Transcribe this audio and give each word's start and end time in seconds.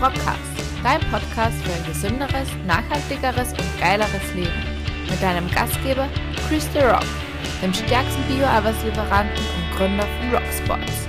Rockcast, 0.00 0.40
dein 0.82 1.00
Podcast 1.10 1.56
für 1.62 1.74
ein 1.74 1.84
gesünderes, 1.86 2.48
nachhaltigeres 2.66 3.50
und 3.50 3.80
geileres 3.80 4.34
Leben. 4.34 4.48
Mit 5.10 5.22
deinem 5.22 5.46
Gastgeber 5.50 6.08
Chris 6.48 6.66
The 6.72 6.78
Rock, 6.78 7.04
dem 7.62 7.74
stärksten 7.74 8.22
Bio-Arbeitslieferanten 8.26 9.36
und 9.36 9.76
Gründer 9.76 10.04
von 10.04 10.30
Rocksports. 10.30 11.06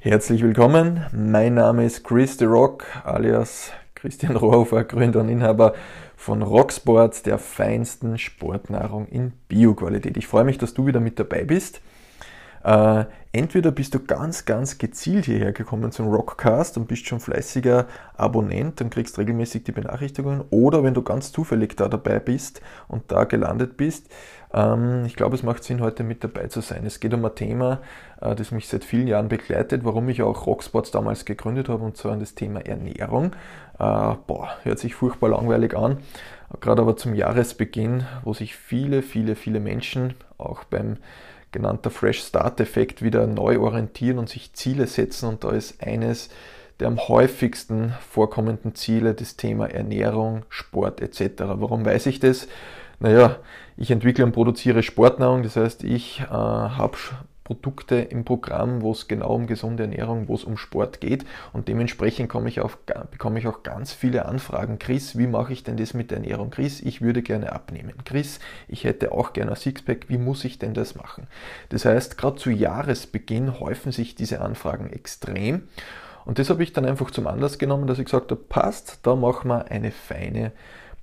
Herzlich 0.00 0.42
willkommen, 0.42 1.06
mein 1.12 1.54
Name 1.54 1.86
ist 1.86 2.04
Chris 2.04 2.36
The 2.36 2.44
Rock, 2.44 2.84
alias 3.02 3.72
Christian 3.94 4.36
Rohofer, 4.36 4.84
Gründer 4.84 5.20
und 5.20 5.30
Inhaber 5.30 5.72
von 6.16 6.42
Rocksports, 6.42 7.22
der 7.22 7.38
feinsten 7.38 8.18
Sportnahrung 8.18 9.06
in 9.08 9.32
Bioqualität. 9.48 10.18
Ich 10.18 10.26
freue 10.26 10.44
mich, 10.44 10.58
dass 10.58 10.74
du 10.74 10.84
wieder 10.84 11.00
mit 11.00 11.18
dabei 11.18 11.44
bist. 11.44 11.80
Äh, 12.64 13.04
entweder 13.32 13.70
bist 13.70 13.94
du 13.94 14.00
ganz, 14.00 14.44
ganz 14.44 14.78
gezielt 14.78 15.26
hierher 15.26 15.52
gekommen 15.52 15.92
zum 15.92 16.08
Rockcast 16.08 16.76
und 16.76 16.88
bist 16.88 17.06
schon 17.06 17.20
fleißiger 17.20 17.86
Abonnent 18.16 18.80
und 18.80 18.90
kriegst 18.90 19.18
regelmäßig 19.18 19.64
die 19.64 19.72
Benachrichtigungen, 19.72 20.42
oder 20.50 20.82
wenn 20.82 20.94
du 20.94 21.02
ganz 21.02 21.32
zufällig 21.32 21.76
da 21.76 21.88
dabei 21.88 22.18
bist 22.18 22.60
und 22.88 23.10
da 23.12 23.24
gelandet 23.24 23.76
bist, 23.76 24.08
ähm, 24.52 25.04
ich 25.06 25.14
glaube, 25.16 25.36
es 25.36 25.42
macht 25.42 25.62
Sinn, 25.62 25.80
heute 25.80 26.02
mit 26.02 26.24
dabei 26.24 26.46
zu 26.48 26.60
sein. 26.60 26.86
Es 26.86 27.00
geht 27.00 27.14
um 27.14 27.24
ein 27.24 27.34
Thema, 27.34 27.80
äh, 28.20 28.34
das 28.34 28.50
mich 28.50 28.68
seit 28.68 28.84
vielen 28.84 29.06
Jahren 29.06 29.28
begleitet, 29.28 29.84
warum 29.84 30.08
ich 30.08 30.22
auch 30.22 30.46
Rocksports 30.46 30.90
damals 30.90 31.24
gegründet 31.24 31.68
habe, 31.68 31.84
und 31.84 31.96
zwar 31.96 32.16
das 32.16 32.34
Thema 32.34 32.60
Ernährung. 32.60 33.32
Äh, 33.78 34.14
boah, 34.26 34.48
hört 34.62 34.78
sich 34.78 34.94
furchtbar 34.94 35.30
langweilig 35.30 35.76
an. 35.76 35.98
Gerade 36.60 36.80
aber 36.80 36.96
zum 36.96 37.14
Jahresbeginn, 37.14 38.06
wo 38.24 38.32
sich 38.32 38.56
viele, 38.56 39.02
viele, 39.02 39.36
viele 39.36 39.60
Menschen 39.60 40.14
auch 40.38 40.64
beim 40.64 40.96
genannter 41.52 41.90
Fresh 41.90 42.20
Start 42.20 42.60
Effekt 42.60 43.02
wieder 43.02 43.26
neu 43.26 43.60
orientieren 43.60 44.18
und 44.18 44.28
sich 44.28 44.52
Ziele 44.52 44.86
setzen. 44.86 45.28
Und 45.28 45.44
da 45.44 45.50
ist 45.50 45.82
eines 45.82 46.30
der 46.80 46.88
am 46.88 46.98
häufigsten 47.08 47.92
vorkommenden 48.08 48.74
Ziele 48.74 49.14
das 49.14 49.36
Thema 49.36 49.66
Ernährung, 49.66 50.44
Sport 50.48 51.00
etc. 51.00 51.32
Warum 51.38 51.84
weiß 51.84 52.06
ich 52.06 52.20
das? 52.20 52.46
Naja, 53.00 53.36
ich 53.76 53.90
entwickle 53.90 54.24
und 54.24 54.32
produziere 54.32 54.82
Sportnahrung, 54.82 55.42
das 55.42 55.56
heißt, 55.56 55.84
ich 55.84 56.20
äh, 56.20 56.26
habe 56.26 56.96
Produkte 57.48 57.94
im 57.94 58.26
Programm, 58.26 58.82
wo 58.82 58.92
es 58.92 59.08
genau 59.08 59.34
um 59.34 59.46
gesunde 59.46 59.84
Ernährung, 59.84 60.28
wo 60.28 60.34
es 60.34 60.44
um 60.44 60.58
Sport 60.58 61.00
geht. 61.00 61.24
Und 61.54 61.66
dementsprechend 61.66 62.28
komme 62.28 62.50
ich 62.50 62.60
auf, 62.60 62.76
bekomme 63.10 63.38
ich 63.38 63.46
auch 63.46 63.62
ganz 63.62 63.90
viele 63.90 64.26
Anfragen. 64.26 64.78
Chris, 64.78 65.16
wie 65.16 65.26
mache 65.26 65.54
ich 65.54 65.64
denn 65.64 65.78
das 65.78 65.94
mit 65.94 66.10
der 66.10 66.18
Ernährung? 66.18 66.50
Chris, 66.50 66.82
ich 66.82 67.00
würde 67.00 67.22
gerne 67.22 67.52
abnehmen. 67.52 67.94
Chris, 68.04 68.38
ich 68.68 68.84
hätte 68.84 69.12
auch 69.12 69.32
gerne 69.32 69.52
ein 69.52 69.56
Sixpack. 69.56 70.10
Wie 70.10 70.18
muss 70.18 70.44
ich 70.44 70.58
denn 70.58 70.74
das 70.74 70.94
machen? 70.94 71.26
Das 71.70 71.86
heißt, 71.86 72.18
gerade 72.18 72.36
zu 72.36 72.50
Jahresbeginn 72.50 73.60
häufen 73.60 73.92
sich 73.92 74.14
diese 74.14 74.42
Anfragen 74.42 74.92
extrem. 74.92 75.62
Und 76.26 76.38
das 76.38 76.50
habe 76.50 76.62
ich 76.62 76.74
dann 76.74 76.84
einfach 76.84 77.10
zum 77.10 77.28
Anlass 77.28 77.56
genommen, 77.56 77.86
dass 77.86 77.98
ich 77.98 78.04
gesagt 78.04 78.30
habe, 78.30 78.42
passt, 78.42 78.98
da 79.04 79.16
machen 79.16 79.48
wir 79.48 79.70
eine 79.70 79.90
feine 79.90 80.52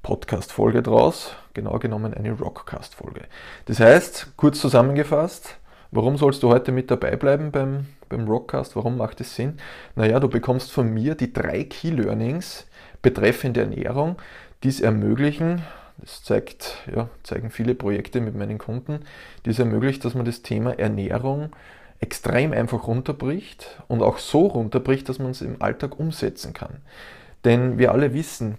Podcast-Folge 0.03 0.83
draus, 0.83 1.31
genau 1.55 1.79
genommen 1.79 2.13
eine 2.13 2.33
Rockcast-Folge. 2.33 3.21
Das 3.65 3.79
heißt, 3.79 4.33
kurz 4.37 4.61
zusammengefasst, 4.61 5.57
Warum 5.91 6.17
sollst 6.17 6.43
du 6.43 6.49
heute 6.49 6.71
mit 6.71 6.91
dabei 6.91 7.15
bleiben 7.15 7.51
beim, 7.51 7.87
beim 8.09 8.27
Rockcast? 8.27 8.75
Warum 8.75 8.97
macht 8.97 9.21
es 9.21 9.35
Sinn? 9.35 9.57
Naja, 9.95 10.19
du 10.19 10.27
bekommst 10.27 10.71
von 10.71 10.93
mir 10.93 11.15
die 11.15 11.31
drei 11.31 11.63
Key 11.63 11.89
Learnings 11.89 12.67
betreffend 13.01 13.57
Ernährung, 13.57 14.17
die 14.63 14.69
es 14.69 14.81
ermöglichen, 14.81 15.61
das 15.97 16.23
zeigt, 16.23 16.77
ja, 16.93 17.09
zeigen 17.23 17.49
viele 17.49 17.75
Projekte 17.75 18.19
mit 18.19 18.35
meinen 18.35 18.57
Kunden, 18.57 18.99
die 19.45 19.51
es 19.51 19.59
ermöglicht, 19.59 20.03
dass 20.03 20.15
man 20.15 20.25
das 20.25 20.41
Thema 20.41 20.77
Ernährung 20.77 21.51
extrem 21.99 22.51
einfach 22.51 22.87
runterbricht 22.87 23.81
und 23.87 24.01
auch 24.01 24.17
so 24.17 24.47
runterbricht, 24.47 25.07
dass 25.07 25.19
man 25.19 25.31
es 25.31 25.41
im 25.41 25.61
Alltag 25.61 25.99
umsetzen 25.99 26.53
kann. 26.53 26.81
Denn 27.45 27.77
wir 27.77 27.91
alle 27.91 28.13
wissen, 28.13 28.57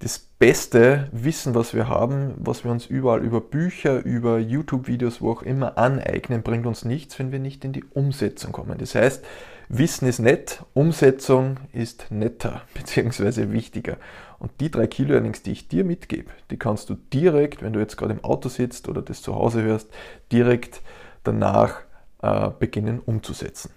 das 0.00 0.27
beste 0.38 1.08
Wissen, 1.10 1.54
was 1.54 1.74
wir 1.74 1.88
haben, 1.88 2.34
was 2.38 2.64
wir 2.64 2.70
uns 2.70 2.86
überall 2.86 3.24
über 3.24 3.40
Bücher, 3.40 4.04
über 4.04 4.38
YouTube-Videos, 4.38 5.20
wo 5.20 5.32
auch 5.32 5.42
immer 5.42 5.76
aneignen, 5.78 6.42
bringt 6.42 6.66
uns 6.66 6.84
nichts, 6.84 7.18
wenn 7.18 7.32
wir 7.32 7.40
nicht 7.40 7.64
in 7.64 7.72
die 7.72 7.84
Umsetzung 7.84 8.52
kommen. 8.52 8.78
Das 8.78 8.94
heißt, 8.94 9.24
Wissen 9.68 10.08
ist 10.08 10.20
nett, 10.20 10.62
Umsetzung 10.74 11.58
ist 11.72 12.06
netter 12.10 12.62
bzw. 12.74 13.50
wichtiger. 13.50 13.96
Und 14.38 14.52
die 14.60 14.70
drei 14.70 14.86
Key 14.86 15.02
Learnings, 15.02 15.42
die 15.42 15.52
ich 15.52 15.66
dir 15.66 15.84
mitgebe, 15.84 16.30
die 16.50 16.56
kannst 16.56 16.88
du 16.90 16.94
direkt, 17.12 17.62
wenn 17.62 17.72
du 17.72 17.80
jetzt 17.80 17.96
gerade 17.96 18.14
im 18.14 18.24
Auto 18.24 18.48
sitzt 18.48 18.88
oder 18.88 19.02
das 19.02 19.22
zu 19.22 19.34
Hause 19.34 19.62
hörst, 19.62 19.88
direkt 20.30 20.80
danach 21.24 21.80
äh, 22.22 22.50
beginnen 22.56 23.00
umzusetzen. 23.04 23.70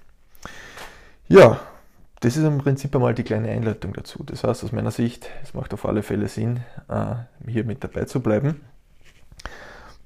Ja, 1.28 1.60
das 2.22 2.38
ist 2.38 2.44
im 2.44 2.60
Prinzip 2.60 2.96
einmal 2.96 3.16
die 3.16 3.24
kleine 3.24 3.50
Einleitung 3.50 3.94
dazu. 3.94 4.24
Das 4.24 4.44
heißt, 4.44 4.64
aus 4.64 4.72
meiner 4.72 4.92
Sicht, 4.92 5.30
es 5.44 5.54
macht 5.54 5.74
auf 5.74 5.86
alle 5.86 6.04
Fälle 6.04 6.28
Sinn, 6.28 6.62
äh, 6.88 7.16
hier 7.48 7.64
mit 7.64 7.84
dabei 7.84 8.06
zu 8.06 8.22
bleiben. 8.22 8.62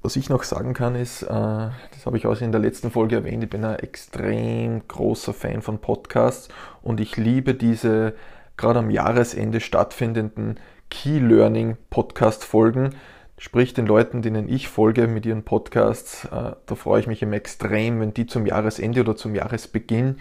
Was 0.00 0.16
ich 0.16 0.30
noch 0.30 0.42
sagen 0.42 0.72
kann, 0.72 0.94
ist, 0.94 1.22
äh, 1.22 1.26
das 1.26 2.06
habe 2.06 2.16
ich 2.16 2.26
auch 2.26 2.40
in 2.40 2.52
der 2.52 2.60
letzten 2.60 2.90
Folge 2.90 3.16
erwähnt, 3.16 3.44
ich 3.44 3.50
bin 3.50 3.64
ein 3.64 3.78
extrem 3.80 4.88
großer 4.88 5.34
Fan 5.34 5.60
von 5.60 5.78
Podcasts 5.78 6.48
und 6.82 7.00
ich 7.00 7.16
liebe 7.16 7.54
diese 7.54 8.14
gerade 8.56 8.78
am 8.78 8.90
Jahresende 8.90 9.60
stattfindenden 9.60 10.58
Key 10.88 11.18
Learning 11.18 11.76
Podcast 11.90 12.44
Folgen. 12.44 12.94
Sprich 13.36 13.74
den 13.74 13.86
Leuten, 13.86 14.22
denen 14.22 14.48
ich 14.48 14.68
folge 14.68 15.06
mit 15.06 15.26
ihren 15.26 15.42
Podcasts, 15.42 16.24
äh, 16.24 16.52
da 16.64 16.74
freue 16.74 17.00
ich 17.00 17.06
mich 17.06 17.20
immer 17.20 17.34
extrem, 17.34 18.00
wenn 18.00 18.14
die 18.14 18.26
zum 18.26 18.46
Jahresende 18.46 19.00
oder 19.00 19.16
zum 19.16 19.34
Jahresbeginn 19.34 20.16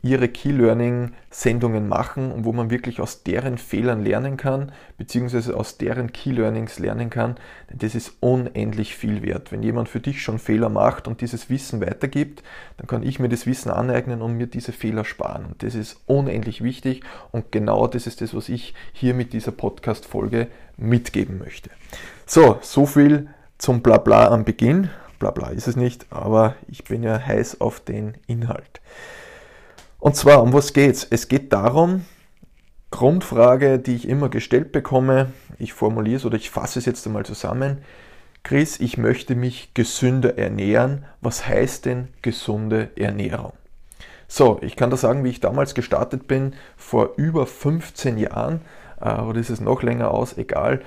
ihre 0.00 0.28
Key 0.28 0.52
Learning 0.52 1.12
Sendungen 1.30 1.88
machen 1.88 2.30
und 2.30 2.44
wo 2.44 2.52
man 2.52 2.70
wirklich 2.70 3.00
aus 3.00 3.24
deren 3.24 3.58
Fehlern 3.58 4.04
lernen 4.04 4.36
kann, 4.36 4.70
beziehungsweise 4.96 5.56
aus 5.56 5.76
deren 5.76 6.12
Key 6.12 6.30
Learnings 6.30 6.78
lernen 6.78 7.10
kann, 7.10 7.36
denn 7.70 7.78
das 7.78 7.94
ist 7.94 8.12
unendlich 8.20 8.94
viel 8.94 9.22
wert. 9.22 9.50
Wenn 9.50 9.62
jemand 9.62 9.88
für 9.88 9.98
dich 9.98 10.22
schon 10.22 10.38
Fehler 10.38 10.68
macht 10.68 11.08
und 11.08 11.20
dieses 11.20 11.50
Wissen 11.50 11.80
weitergibt, 11.80 12.44
dann 12.76 12.86
kann 12.86 13.02
ich 13.02 13.18
mir 13.18 13.28
das 13.28 13.46
Wissen 13.46 13.70
aneignen 13.70 14.22
und 14.22 14.36
mir 14.36 14.46
diese 14.46 14.72
Fehler 14.72 15.04
sparen. 15.04 15.46
Und 15.46 15.62
das 15.62 15.74
ist 15.74 16.00
unendlich 16.06 16.62
wichtig 16.62 17.02
und 17.32 17.50
genau 17.50 17.88
das 17.88 18.06
ist 18.06 18.20
das, 18.20 18.34
was 18.34 18.48
ich 18.48 18.74
hier 18.92 19.14
mit 19.14 19.32
dieser 19.32 19.52
Podcast-Folge 19.52 20.46
mitgeben 20.76 21.38
möchte. 21.38 21.70
So, 22.24 22.58
so 22.62 22.86
viel 22.86 23.28
zum 23.58 23.82
Blabla 23.82 24.28
am 24.28 24.44
Beginn. 24.44 24.90
Blabla 25.18 25.48
ist 25.48 25.66
es 25.66 25.74
nicht, 25.74 26.06
aber 26.10 26.54
ich 26.68 26.84
bin 26.84 27.02
ja 27.02 27.18
heiß 27.18 27.60
auf 27.60 27.80
den 27.80 28.14
Inhalt. 28.28 28.80
Und 30.00 30.14
zwar, 30.14 30.42
um 30.42 30.52
was 30.52 30.72
geht's? 30.72 31.06
Es 31.10 31.26
geht 31.26 31.52
darum, 31.52 32.04
Grundfrage, 32.90 33.78
die 33.78 33.96
ich 33.96 34.08
immer 34.08 34.28
gestellt 34.28 34.70
bekomme, 34.70 35.32
ich 35.58 35.72
formuliere 35.72 36.16
es 36.16 36.24
oder 36.24 36.36
ich 36.36 36.50
fasse 36.50 36.78
es 36.78 36.86
jetzt 36.86 37.06
einmal 37.06 37.26
zusammen. 37.26 37.78
Chris, 38.44 38.78
ich 38.80 38.96
möchte 38.96 39.34
mich 39.34 39.74
gesünder 39.74 40.38
ernähren. 40.38 41.04
Was 41.20 41.46
heißt 41.46 41.84
denn 41.84 42.08
gesunde 42.22 42.90
Ernährung? 42.96 43.52
So, 44.28 44.58
ich 44.62 44.76
kann 44.76 44.90
da 44.90 44.96
sagen, 44.96 45.24
wie 45.24 45.30
ich 45.30 45.40
damals 45.40 45.74
gestartet 45.74 46.28
bin, 46.28 46.54
vor 46.76 47.14
über 47.16 47.46
15 47.46 48.18
Jahren, 48.18 48.60
äh, 49.00 49.20
oder 49.20 49.40
ist 49.40 49.50
es 49.50 49.60
noch 49.60 49.82
länger 49.82 50.12
aus, 50.12 50.38
egal, 50.38 50.82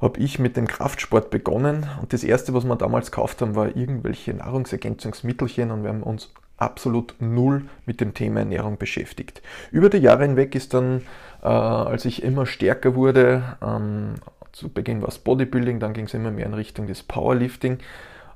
habe 0.00 0.20
ich 0.20 0.38
mit 0.38 0.56
dem 0.56 0.66
Kraftsport 0.66 1.30
begonnen 1.30 1.86
und 2.00 2.12
das 2.12 2.24
erste, 2.24 2.52
was 2.52 2.64
wir 2.64 2.76
damals 2.76 3.10
gekauft 3.10 3.42
haben, 3.42 3.54
war 3.54 3.76
irgendwelche 3.76 4.34
Nahrungsergänzungsmittelchen 4.34 5.70
und 5.70 5.82
wir 5.82 5.90
haben 5.90 6.02
uns 6.02 6.32
absolut 6.60 7.14
null 7.20 7.64
mit 7.86 8.00
dem 8.00 8.14
Thema 8.14 8.40
Ernährung 8.40 8.78
beschäftigt. 8.78 9.42
Über 9.70 9.88
die 9.88 9.98
Jahre 9.98 10.22
hinweg 10.22 10.54
ist 10.54 10.74
dann, 10.74 11.02
äh, 11.42 11.46
als 11.46 12.04
ich 12.04 12.22
immer 12.22 12.46
stärker 12.46 12.94
wurde, 12.94 13.56
ähm, 13.62 14.14
zu 14.52 14.68
Beginn 14.68 15.00
war 15.00 15.08
es 15.08 15.18
Bodybuilding, 15.18 15.80
dann 15.80 15.92
ging 15.92 16.06
es 16.06 16.14
immer 16.14 16.30
mehr 16.30 16.46
in 16.46 16.54
Richtung 16.54 16.86
des 16.86 17.02
Powerlifting. 17.02 17.78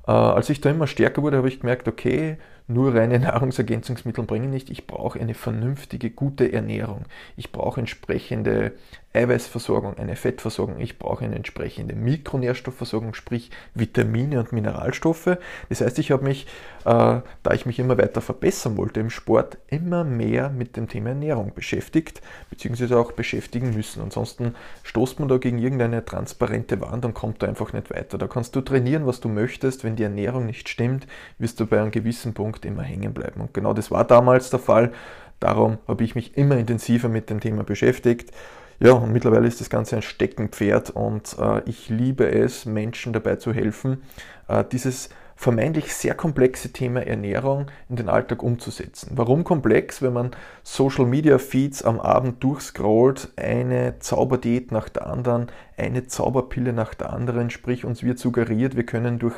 Äh, 0.07 0.11
als 0.11 0.49
ich 0.49 0.61
da 0.61 0.69
immer 0.69 0.87
stärker 0.87 1.21
wurde, 1.21 1.37
habe 1.37 1.47
ich 1.47 1.59
gemerkt, 1.59 1.87
okay, 1.87 2.37
nur 2.67 2.95
reine 2.95 3.19
Nahrungsergänzungsmittel 3.19 4.23
bringen 4.23 4.49
nicht. 4.49 4.69
Ich 4.69 4.87
brauche 4.87 5.19
eine 5.19 5.33
vernünftige, 5.33 6.09
gute 6.09 6.51
Ernährung. 6.51 7.05
Ich 7.37 7.51
brauche 7.51 7.79
entsprechende 7.79 8.73
Eiweißversorgung, 9.15 9.97
eine 9.97 10.15
Fettversorgung. 10.15 10.79
Ich 10.79 10.99
brauche 10.99 11.25
eine 11.25 11.35
entsprechende 11.35 11.95
Mikronährstoffversorgung, 11.95 13.13
sprich 13.13 13.49
Vitamine 13.73 14.39
und 14.39 14.51
Mineralstoffe. 14.51 15.37
Das 15.69 15.81
heißt, 15.81 15.97
ich 15.99 16.11
habe 16.11 16.23
mich, 16.23 16.45
äh, 16.81 17.21
da 17.43 17.53
ich 17.53 17.65
mich 17.65 17.79
immer 17.79 17.97
weiter 17.97 18.21
verbessern 18.21 18.77
wollte 18.77 18.99
im 18.99 19.09
Sport, 19.09 19.57
immer 19.67 20.03
mehr 20.03 20.49
mit 20.49 20.75
dem 20.77 20.87
Thema 20.87 21.09
Ernährung 21.09 21.53
beschäftigt, 21.55 22.21
beziehungsweise 22.49 22.97
auch 22.97 23.13
beschäftigen 23.13 23.73
müssen. 23.73 24.01
Ansonsten 24.01 24.55
stoßt 24.83 25.19
man 25.19 25.29
da 25.29 25.37
gegen 25.37 25.59
irgendeine 25.59 26.03
transparente 26.03 26.81
Wand 26.81 27.05
und 27.05 27.13
kommt 27.13 27.41
da 27.41 27.47
einfach 27.47 27.73
nicht 27.73 27.89
weiter. 27.89 28.17
Da 28.17 28.27
kannst 28.27 28.55
du 28.55 28.61
trainieren, 28.61 29.05
was 29.05 29.21
du 29.21 29.29
möchtest. 29.29 29.83
Wenn 29.83 29.95
die 29.95 30.03
Ernährung 30.03 30.45
nicht 30.45 30.69
stimmt, 30.69 31.07
wirst 31.39 31.59
du 31.59 31.65
bei 31.65 31.81
einem 31.81 31.91
gewissen 31.91 32.33
Punkt 32.33 32.65
immer 32.65 32.83
hängen 32.83 33.13
bleiben. 33.13 33.41
Und 33.41 33.53
genau 33.53 33.73
das 33.73 33.91
war 33.91 34.03
damals 34.03 34.49
der 34.49 34.59
Fall. 34.59 34.91
Darum 35.39 35.77
habe 35.87 36.03
ich 36.03 36.15
mich 36.15 36.37
immer 36.37 36.57
intensiver 36.57 37.09
mit 37.09 37.29
dem 37.29 37.39
Thema 37.39 37.63
beschäftigt. 37.63 38.31
Ja, 38.79 38.91
und 38.91 39.13
mittlerweile 39.13 39.47
ist 39.47 39.61
das 39.61 39.69
Ganze 39.69 39.95
ein 39.95 40.01
Steckenpferd 40.01 40.89
und 40.89 41.37
äh, 41.39 41.61
ich 41.65 41.89
liebe 41.89 42.29
es, 42.29 42.65
Menschen 42.65 43.13
dabei 43.13 43.37
zu 43.37 43.53
helfen, 43.53 44.03
äh, 44.47 44.65
dieses 44.69 45.09
vermeintlich 45.37 45.93
sehr 45.93 46.15
komplexe 46.15 46.71
Thema 46.71 47.05
Ernährung 47.05 47.67
in 47.89 47.97
den 47.97 48.09
Alltag 48.09 48.41
umzusetzen. 48.41 49.11
Warum 49.15 49.43
komplex? 49.43 50.01
Wenn 50.01 50.13
man 50.13 50.31
Social 50.63 51.05
Media 51.05 51.37
Feeds 51.37 51.83
am 51.83 51.99
Abend 51.99 52.41
durchscrollt, 52.43 53.33
eine 53.35 53.99
Zauberdiät 53.99 54.71
nach 54.71 54.87
der 54.87 55.07
anderen, 55.07 55.47
eine 55.77 56.07
Zauberpille 56.07 56.71
nach 56.71 56.93
der 56.93 57.11
anderen, 57.11 57.49
sprich 57.49 57.83
uns 57.83 58.01
wird 58.01 58.17
suggeriert, 58.17 58.75
wir 58.75 58.85
können 58.85 59.19
durch 59.19 59.35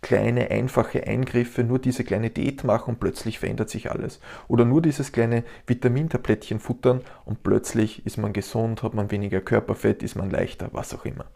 kleine, 0.00 0.50
einfache 0.50 1.06
Eingriffe, 1.06 1.64
nur 1.64 1.78
diese 1.78 2.04
kleine 2.04 2.30
Diät 2.30 2.64
machen 2.64 2.94
und 2.94 3.00
plötzlich 3.00 3.38
verändert 3.38 3.70
sich 3.70 3.90
alles. 3.90 4.20
Oder 4.46 4.64
nur 4.64 4.82
dieses 4.82 5.12
kleine 5.12 5.44
Vitamintablettchen 5.66 6.60
futtern 6.60 7.02
und 7.24 7.42
plötzlich 7.42 8.06
ist 8.06 8.16
man 8.18 8.32
gesund, 8.32 8.82
hat 8.82 8.94
man 8.94 9.10
weniger 9.10 9.40
Körperfett, 9.40 10.02
ist 10.02 10.16
man 10.16 10.30
leichter, 10.30 10.68
was 10.72 10.94
auch 10.94 11.04
immer. 11.04 11.26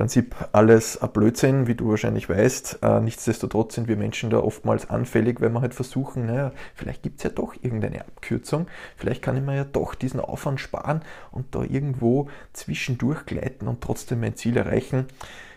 Prinzip 0.00 0.34
alles 0.52 0.96
ein 1.02 1.10
Blödsinn, 1.10 1.66
wie 1.66 1.74
du 1.74 1.90
wahrscheinlich 1.90 2.26
weißt. 2.26 2.78
Äh, 2.82 3.00
nichtsdestotrotz 3.00 3.74
sind 3.74 3.86
wir 3.86 3.98
Menschen 3.98 4.30
da 4.30 4.38
oftmals 4.38 4.88
anfällig, 4.88 5.42
wenn 5.42 5.52
wir 5.52 5.60
halt 5.60 5.74
versuchen, 5.74 6.24
naja, 6.24 6.52
vielleicht 6.74 7.02
gibt 7.02 7.18
es 7.18 7.24
ja 7.24 7.28
doch 7.28 7.54
irgendeine 7.60 8.00
Abkürzung, 8.00 8.66
vielleicht 8.96 9.20
kann 9.20 9.36
ich 9.36 9.42
mir 9.42 9.56
ja 9.56 9.64
doch 9.64 9.94
diesen 9.94 10.20
Aufwand 10.20 10.58
sparen 10.58 11.02
und 11.32 11.54
da 11.54 11.62
irgendwo 11.64 12.30
zwischendurch 12.54 13.26
gleiten 13.26 13.68
und 13.68 13.82
trotzdem 13.82 14.20
mein 14.20 14.36
Ziel 14.36 14.56
erreichen. 14.56 15.04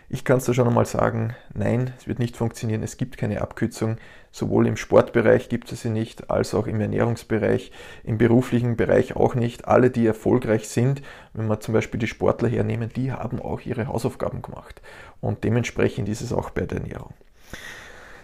Ich 0.08 0.24
kann 0.24 0.38
es 0.38 0.44
da 0.44 0.52
schon 0.52 0.68
einmal 0.68 0.86
sagen, 0.86 1.34
nein, 1.54 1.92
es 1.98 2.06
wird 2.06 2.18
nicht 2.18 2.36
funktionieren, 2.36 2.82
es 2.82 2.96
gibt 2.96 3.16
keine 3.16 3.40
Abkürzung. 3.40 3.96
Sowohl 4.30 4.66
im 4.66 4.76
Sportbereich 4.76 5.48
gibt 5.48 5.70
es 5.72 5.82
sie 5.82 5.90
nicht, 5.90 6.28
als 6.28 6.54
auch 6.54 6.66
im 6.66 6.80
Ernährungsbereich, 6.80 7.70
im 8.02 8.18
beruflichen 8.18 8.76
Bereich 8.76 9.16
auch 9.16 9.34
nicht. 9.34 9.66
Alle, 9.66 9.90
die 9.90 10.06
erfolgreich 10.06 10.68
sind, 10.68 11.02
wenn 11.32 11.46
wir 11.46 11.60
zum 11.60 11.72
Beispiel 11.72 12.00
die 12.00 12.06
Sportler 12.06 12.48
hernehmen, 12.48 12.90
die 12.94 13.12
haben 13.12 13.40
auch 13.40 13.60
ihre 13.60 13.86
Hausaufgaben 13.86 14.42
gemacht. 14.42 14.82
Und 15.20 15.44
dementsprechend 15.44 16.08
ist 16.08 16.20
es 16.20 16.32
auch 16.32 16.50
bei 16.50 16.62
der 16.62 16.78
Ernährung. 16.78 17.14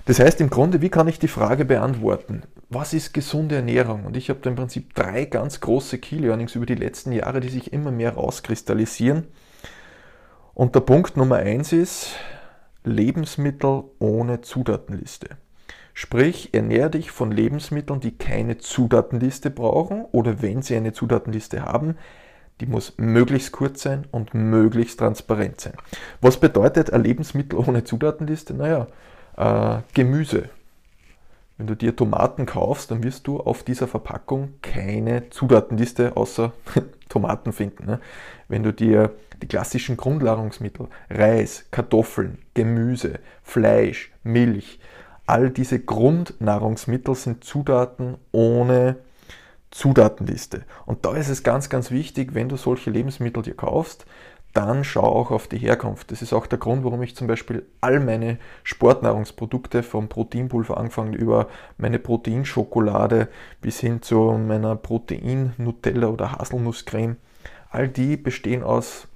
Das 0.06 0.19
heißt 0.19 0.41
im 0.41 0.50
Grunde, 0.50 0.82
wie 0.82 0.88
kann 0.88 1.09
ich 1.09 1.19
die 1.19 1.29
Frage 1.29 1.65
beantworten? 1.65 2.43
Was 2.69 2.93
ist 2.93 3.15
gesunde 3.15 3.56
Ernährung? 3.56 4.05
Und 4.05 4.17
ich 4.17 4.31
habe 4.31 4.41
da 4.43 4.50
im 4.50 4.56
Prinzip 4.56 4.94
drei 4.94 5.25
ganz 5.25 5.61
große 5.61 5.99
Key 5.99 6.17
Learnings 6.17 6.56
über 6.56 6.67
die 6.67 6.75
letzten 6.75 7.12
Jahre, 7.12 7.41
die 7.41 7.49
sich 7.49 7.73
immer 7.73 7.93
mehr 7.93 8.15
rauskristallisieren. 8.15 9.29
Und 10.55 10.75
der 10.75 10.81
Punkt 10.81 11.17
Nummer 11.17 11.37
eins 11.37 11.73
ist 11.73 12.17
Lebensmittel 12.85 13.85
ohne 13.99 14.41
Zutatenliste. 14.41 15.37
Sprich, 15.94 16.55
ernähre 16.55 16.91
dich 16.91 17.11
von 17.11 17.31
Lebensmitteln, 17.31 18.00
die 18.00 18.17
keine 18.17 18.58
Zutatenliste 18.58 19.50
brauchen 19.50 20.05
oder 20.12 20.41
wenn 20.41 20.62
sie 20.62 20.76
eine 20.76 20.93
Zutatenliste 20.93 21.64
haben, 21.64 21.97
die 22.61 22.67
muss 22.67 22.94
möglichst 22.99 23.52
kurz 23.52 23.82
sein 23.82 24.06
und 24.11 24.35
möglichst 24.35 24.99
transparent 24.99 25.61
sein. 25.61 25.75
Was 26.20 26.38
bedeutet 26.38 26.93
ein 26.93 27.03
Lebensmittel 27.03 27.58
ohne 27.58 27.85
Zutatenliste? 27.85 28.55
Naja, 28.55 28.87
äh, 29.37 29.82
Gemüse. 29.94 30.50
Wenn 31.60 31.66
du 31.66 31.76
dir 31.76 31.94
Tomaten 31.94 32.46
kaufst, 32.46 32.90
dann 32.90 33.02
wirst 33.02 33.26
du 33.26 33.38
auf 33.38 33.62
dieser 33.64 33.86
Verpackung 33.86 34.54
keine 34.62 35.28
Zutatenliste 35.28 36.16
außer 36.16 36.54
Tomaten 37.10 37.52
finden. 37.52 37.84
Ne? 37.84 38.00
Wenn 38.48 38.62
du 38.62 38.72
dir 38.72 39.12
die 39.42 39.46
klassischen 39.46 39.98
Grundnahrungsmittel, 39.98 40.88
Reis, 41.10 41.66
Kartoffeln, 41.70 42.38
Gemüse, 42.54 43.18
Fleisch, 43.42 44.10
Milch, 44.22 44.80
all 45.26 45.50
diese 45.50 45.80
Grundnahrungsmittel 45.80 47.14
sind 47.14 47.44
Zutaten 47.44 48.16
ohne 48.32 48.96
Zutatenliste. 49.70 50.62
Und 50.86 51.04
da 51.04 51.14
ist 51.14 51.28
es 51.28 51.42
ganz, 51.42 51.68
ganz 51.68 51.90
wichtig, 51.90 52.32
wenn 52.32 52.48
du 52.48 52.56
solche 52.56 52.88
Lebensmittel 52.88 53.42
dir 53.42 53.54
kaufst, 53.54 54.06
dann 54.52 54.82
schau 54.82 55.02
auch 55.02 55.31
auf 55.31 55.47
die 55.47 55.58
Herkunft. 55.58 56.11
Das 56.11 56.23
ist 56.23 56.32
auch 56.32 56.47
der 56.47 56.58
Grund, 56.58 56.85
warum 56.85 57.02
ich 57.02 57.14
zum 57.14 57.26
Beispiel 57.26 57.64
all 57.81 58.00
meine 58.00 58.38
Sportnahrungsprodukte 58.64 59.82
vom 59.82 60.08
Proteinpulver 60.08 60.76
angefangen 60.76 61.12
über 61.12 61.49
meine 61.79 61.99
Proteinschokolade 61.99 63.29
bis 63.61 63.79
hin 63.79 64.02
zu 64.02 64.32
meiner 64.32 64.75
Protein-Nutella 64.75 66.08
oder 66.08 66.32
Haselnusscreme, 66.32 67.17
all 67.70 67.88
die 67.88 68.17
bestehen 68.17 68.62
aus 68.62 69.06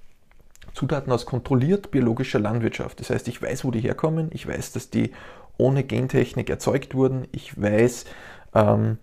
Zutaten 0.72 1.12
aus 1.12 1.24
kontrolliert 1.24 1.90
biologischer 1.90 2.40
Landwirtschaft. 2.40 2.98
Das 3.00 3.10
heißt, 3.10 3.28
ich 3.28 3.40
weiß, 3.40 3.64
wo 3.64 3.70
die 3.70 3.80
herkommen, 3.80 4.30
ich 4.32 4.46
weiß, 4.46 4.72
dass 4.72 4.90
die 4.90 5.12
ohne 5.56 5.84
Gentechnik 5.84 6.50
erzeugt 6.50 6.94
wurden, 6.94 7.28
ich 7.30 7.60
weiß, 7.60 8.06
ähm, 8.54 8.98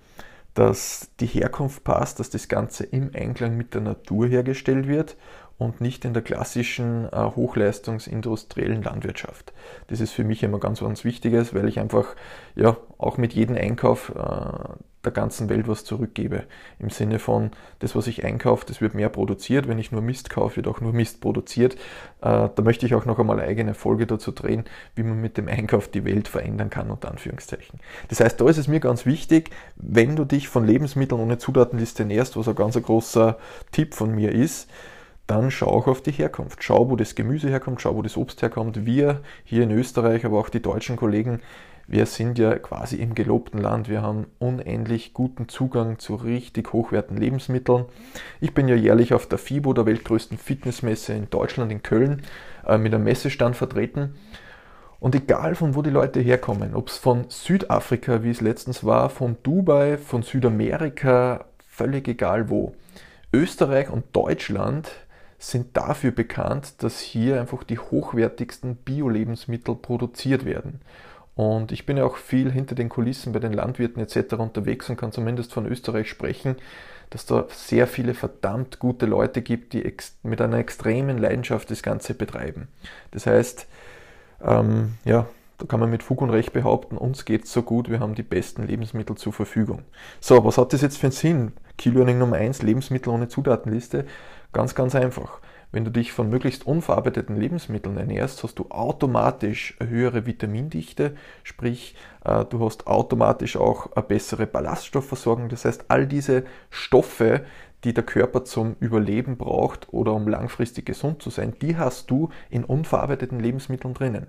dass 0.53 1.09
die 1.21 1.27
Herkunft 1.27 1.85
passt, 1.85 2.19
dass 2.19 2.29
das 2.29 2.49
Ganze 2.49 2.83
im 2.83 3.11
Einklang 3.13 3.55
mit 3.55 3.73
der 3.73 3.81
Natur 3.81 4.27
hergestellt 4.27 4.87
wird 4.87 5.15
und 5.61 5.79
nicht 5.79 6.05
in 6.05 6.13
der 6.13 6.23
klassischen 6.23 7.05
äh, 7.13 7.17
hochleistungsindustriellen 7.35 8.81
Landwirtschaft. 8.81 9.53
Das 9.87 10.01
ist 10.01 10.11
für 10.11 10.23
mich 10.23 10.41
immer 10.41 10.57
ganz, 10.57 10.79
ganz 10.79 11.03
Wichtiges, 11.03 11.53
weil 11.53 11.67
ich 11.67 11.79
einfach 11.79 12.15
ja 12.55 12.77
auch 12.97 13.17
mit 13.17 13.33
jedem 13.33 13.55
Einkauf 13.55 14.11
äh, 14.15 14.73
der 15.05 15.11
ganzen 15.11 15.49
Welt 15.49 15.67
was 15.67 15.85
zurückgebe. 15.85 16.45
Im 16.79 16.89
Sinne 16.89 17.19
von, 17.19 17.51
das, 17.77 17.95
was 17.95 18.07
ich 18.07 18.25
einkaufe, 18.25 18.65
das 18.65 18.81
wird 18.81 18.95
mehr 18.95 19.09
produziert. 19.09 19.67
Wenn 19.67 19.77
ich 19.77 19.91
nur 19.91 20.01
Mist 20.01 20.31
kaufe, 20.31 20.55
wird 20.55 20.67
auch 20.67 20.81
nur 20.81 20.93
Mist 20.93 21.21
produziert. 21.21 21.75
Äh, 22.21 22.49
da 22.55 22.61
möchte 22.63 22.87
ich 22.87 22.95
auch 22.95 23.05
noch 23.05 23.19
einmal 23.19 23.39
eine 23.39 23.47
eigene 23.47 23.75
Folge 23.75 24.07
dazu 24.07 24.31
drehen, 24.31 24.65
wie 24.95 25.03
man 25.03 25.21
mit 25.21 25.37
dem 25.37 25.47
Einkauf 25.47 25.89
die 25.89 26.05
Welt 26.05 26.27
verändern 26.27 26.71
kann, 26.71 26.89
unter 26.89 27.11
Anführungszeichen. 27.11 27.79
Das 28.09 28.19
heißt, 28.19 28.41
da 28.41 28.49
ist 28.49 28.57
es 28.57 28.67
mir 28.67 28.79
ganz 28.79 29.05
wichtig, 29.05 29.51
wenn 29.75 30.15
du 30.15 30.25
dich 30.25 30.49
von 30.49 30.65
Lebensmitteln 30.65 31.21
ohne 31.21 31.37
Zutatenliste 31.37 32.03
nährst, 32.03 32.35
was 32.35 32.47
ein 32.47 32.55
ganz 32.55 32.81
großer 32.81 33.37
Tipp 33.71 33.93
von 33.93 34.15
mir 34.15 34.31
ist, 34.31 34.67
dann 35.31 35.49
schau 35.49 35.67
auch 35.67 35.87
auf 35.87 36.01
die 36.01 36.11
Herkunft. 36.11 36.61
Schau, 36.61 36.89
wo 36.89 36.97
das 36.97 37.15
Gemüse 37.15 37.49
herkommt, 37.49 37.81
schau, 37.81 37.95
wo 37.95 38.01
das 38.01 38.17
Obst 38.17 38.41
herkommt. 38.41 38.85
Wir 38.85 39.21
hier 39.45 39.63
in 39.63 39.71
Österreich, 39.71 40.25
aber 40.25 40.37
auch 40.37 40.49
die 40.49 40.61
deutschen 40.61 40.97
Kollegen, 40.97 41.39
wir 41.87 42.05
sind 42.05 42.37
ja 42.37 42.59
quasi 42.59 42.97
im 42.97 43.15
gelobten 43.15 43.61
Land. 43.61 43.87
Wir 43.87 44.01
haben 44.01 44.27
unendlich 44.39 45.13
guten 45.13 45.47
Zugang 45.47 45.99
zu 45.99 46.15
richtig 46.15 46.73
hochwertigen 46.73 47.17
Lebensmitteln. 47.17 47.85
Ich 48.41 48.53
bin 48.53 48.67
ja 48.67 48.75
jährlich 48.75 49.13
auf 49.13 49.25
der 49.25 49.37
FIBO, 49.37 49.71
der 49.73 49.85
weltgrößten 49.85 50.37
Fitnessmesse 50.37 51.13
in 51.13 51.29
Deutschland, 51.29 51.71
in 51.71 51.81
Köln, 51.81 52.23
äh, 52.67 52.77
mit 52.77 52.93
einem 52.93 53.05
Messestand 53.05 53.55
vertreten. 53.55 54.15
Und 54.99 55.15
egal 55.15 55.55
von 55.55 55.75
wo 55.75 55.81
die 55.81 55.89
Leute 55.89 56.19
herkommen, 56.19 56.75
ob 56.75 56.89
es 56.89 56.97
von 56.97 57.25
Südafrika, 57.29 58.21
wie 58.21 58.31
es 58.31 58.41
letztens 58.41 58.83
war, 58.83 59.09
von 59.09 59.37
Dubai, 59.43 59.97
von 59.97 60.23
Südamerika, 60.23 61.45
völlig 61.67 62.09
egal 62.09 62.49
wo. 62.49 62.75
Österreich 63.33 63.89
und 63.89 64.03
Deutschland 64.13 64.91
sind 65.41 65.75
dafür 65.75 66.11
bekannt, 66.11 66.83
dass 66.83 66.99
hier 66.99 67.41
einfach 67.41 67.63
die 67.63 67.79
hochwertigsten 67.79 68.75
Bio-Lebensmittel 68.75 69.75
produziert 69.75 70.45
werden. 70.45 70.81
Und 71.35 71.71
ich 71.71 71.87
bin 71.87 71.97
ja 71.97 72.05
auch 72.05 72.17
viel 72.17 72.51
hinter 72.51 72.75
den 72.75 72.89
Kulissen 72.89 73.33
bei 73.33 73.39
den 73.39 73.53
Landwirten 73.53 74.01
etc. 74.03 74.35
unterwegs 74.35 74.89
und 74.89 74.97
kann 74.97 75.11
zumindest 75.11 75.51
von 75.51 75.65
Österreich 75.65 76.07
sprechen, 76.07 76.57
dass 77.09 77.25
da 77.25 77.47
sehr 77.49 77.87
viele 77.87 78.13
verdammt 78.13 78.77
gute 78.77 79.07
Leute 79.07 79.41
gibt, 79.41 79.73
die 79.73 79.91
mit 80.21 80.39
einer 80.41 80.59
extremen 80.59 81.17
Leidenschaft 81.17 81.71
das 81.71 81.81
Ganze 81.81 82.13
betreiben. 82.13 82.67
Das 83.09 83.25
heißt, 83.25 83.65
ähm, 84.43 84.93
ja, 85.05 85.25
da 85.57 85.65
kann 85.65 85.79
man 85.79 85.89
mit 85.89 86.03
Fug 86.03 86.21
und 86.21 86.29
Recht 86.29 86.53
behaupten, 86.53 86.97
uns 86.97 87.25
geht 87.25 87.45
es 87.45 87.53
so 87.53 87.63
gut, 87.63 87.89
wir 87.89 87.99
haben 87.99 88.13
die 88.13 88.23
besten 88.23 88.67
Lebensmittel 88.67 89.15
zur 89.15 89.33
Verfügung. 89.33 89.83
So, 90.19 90.45
was 90.45 90.59
hat 90.59 90.73
das 90.73 90.81
jetzt 90.81 90.97
für 90.97 91.07
einen 91.07 91.11
Sinn? 91.11 91.51
Key 91.77 91.89
Learning 91.89 92.19
Nummer 92.19 92.35
1, 92.35 92.61
Lebensmittel 92.61 93.09
ohne 93.09 93.27
Zutatenliste. 93.27 94.05
Ganz, 94.53 94.75
ganz 94.75 94.95
einfach. 94.95 95.39
Wenn 95.71 95.85
du 95.85 95.91
dich 95.91 96.11
von 96.11 96.29
möglichst 96.29 96.67
unverarbeiteten 96.67 97.37
Lebensmitteln 97.37 97.97
ernährst, 97.97 98.43
hast 98.43 98.59
du 98.59 98.65
automatisch 98.69 99.77
eine 99.79 99.89
höhere 99.89 100.25
Vitamindichte, 100.25 101.15
sprich 101.43 101.95
äh, 102.25 102.43
du 102.43 102.65
hast 102.65 102.87
automatisch 102.87 103.55
auch 103.55 103.93
eine 103.95 104.03
bessere 104.03 104.47
Ballaststoffversorgung. 104.47 105.47
Das 105.47 105.63
heißt, 105.63 105.85
all 105.87 106.05
diese 106.07 106.43
Stoffe, 106.69 107.45
die 107.85 107.93
der 107.93 108.03
Körper 108.03 108.43
zum 108.43 108.75
Überleben 108.81 109.37
braucht 109.37 109.87
oder 109.93 110.13
um 110.13 110.27
langfristig 110.27 110.85
gesund 110.85 111.21
zu 111.21 111.29
sein, 111.29 111.53
die 111.61 111.77
hast 111.77 112.11
du 112.11 112.29
in 112.49 112.65
unverarbeiteten 112.65 113.39
Lebensmitteln 113.39 113.93
drinnen. 113.93 114.27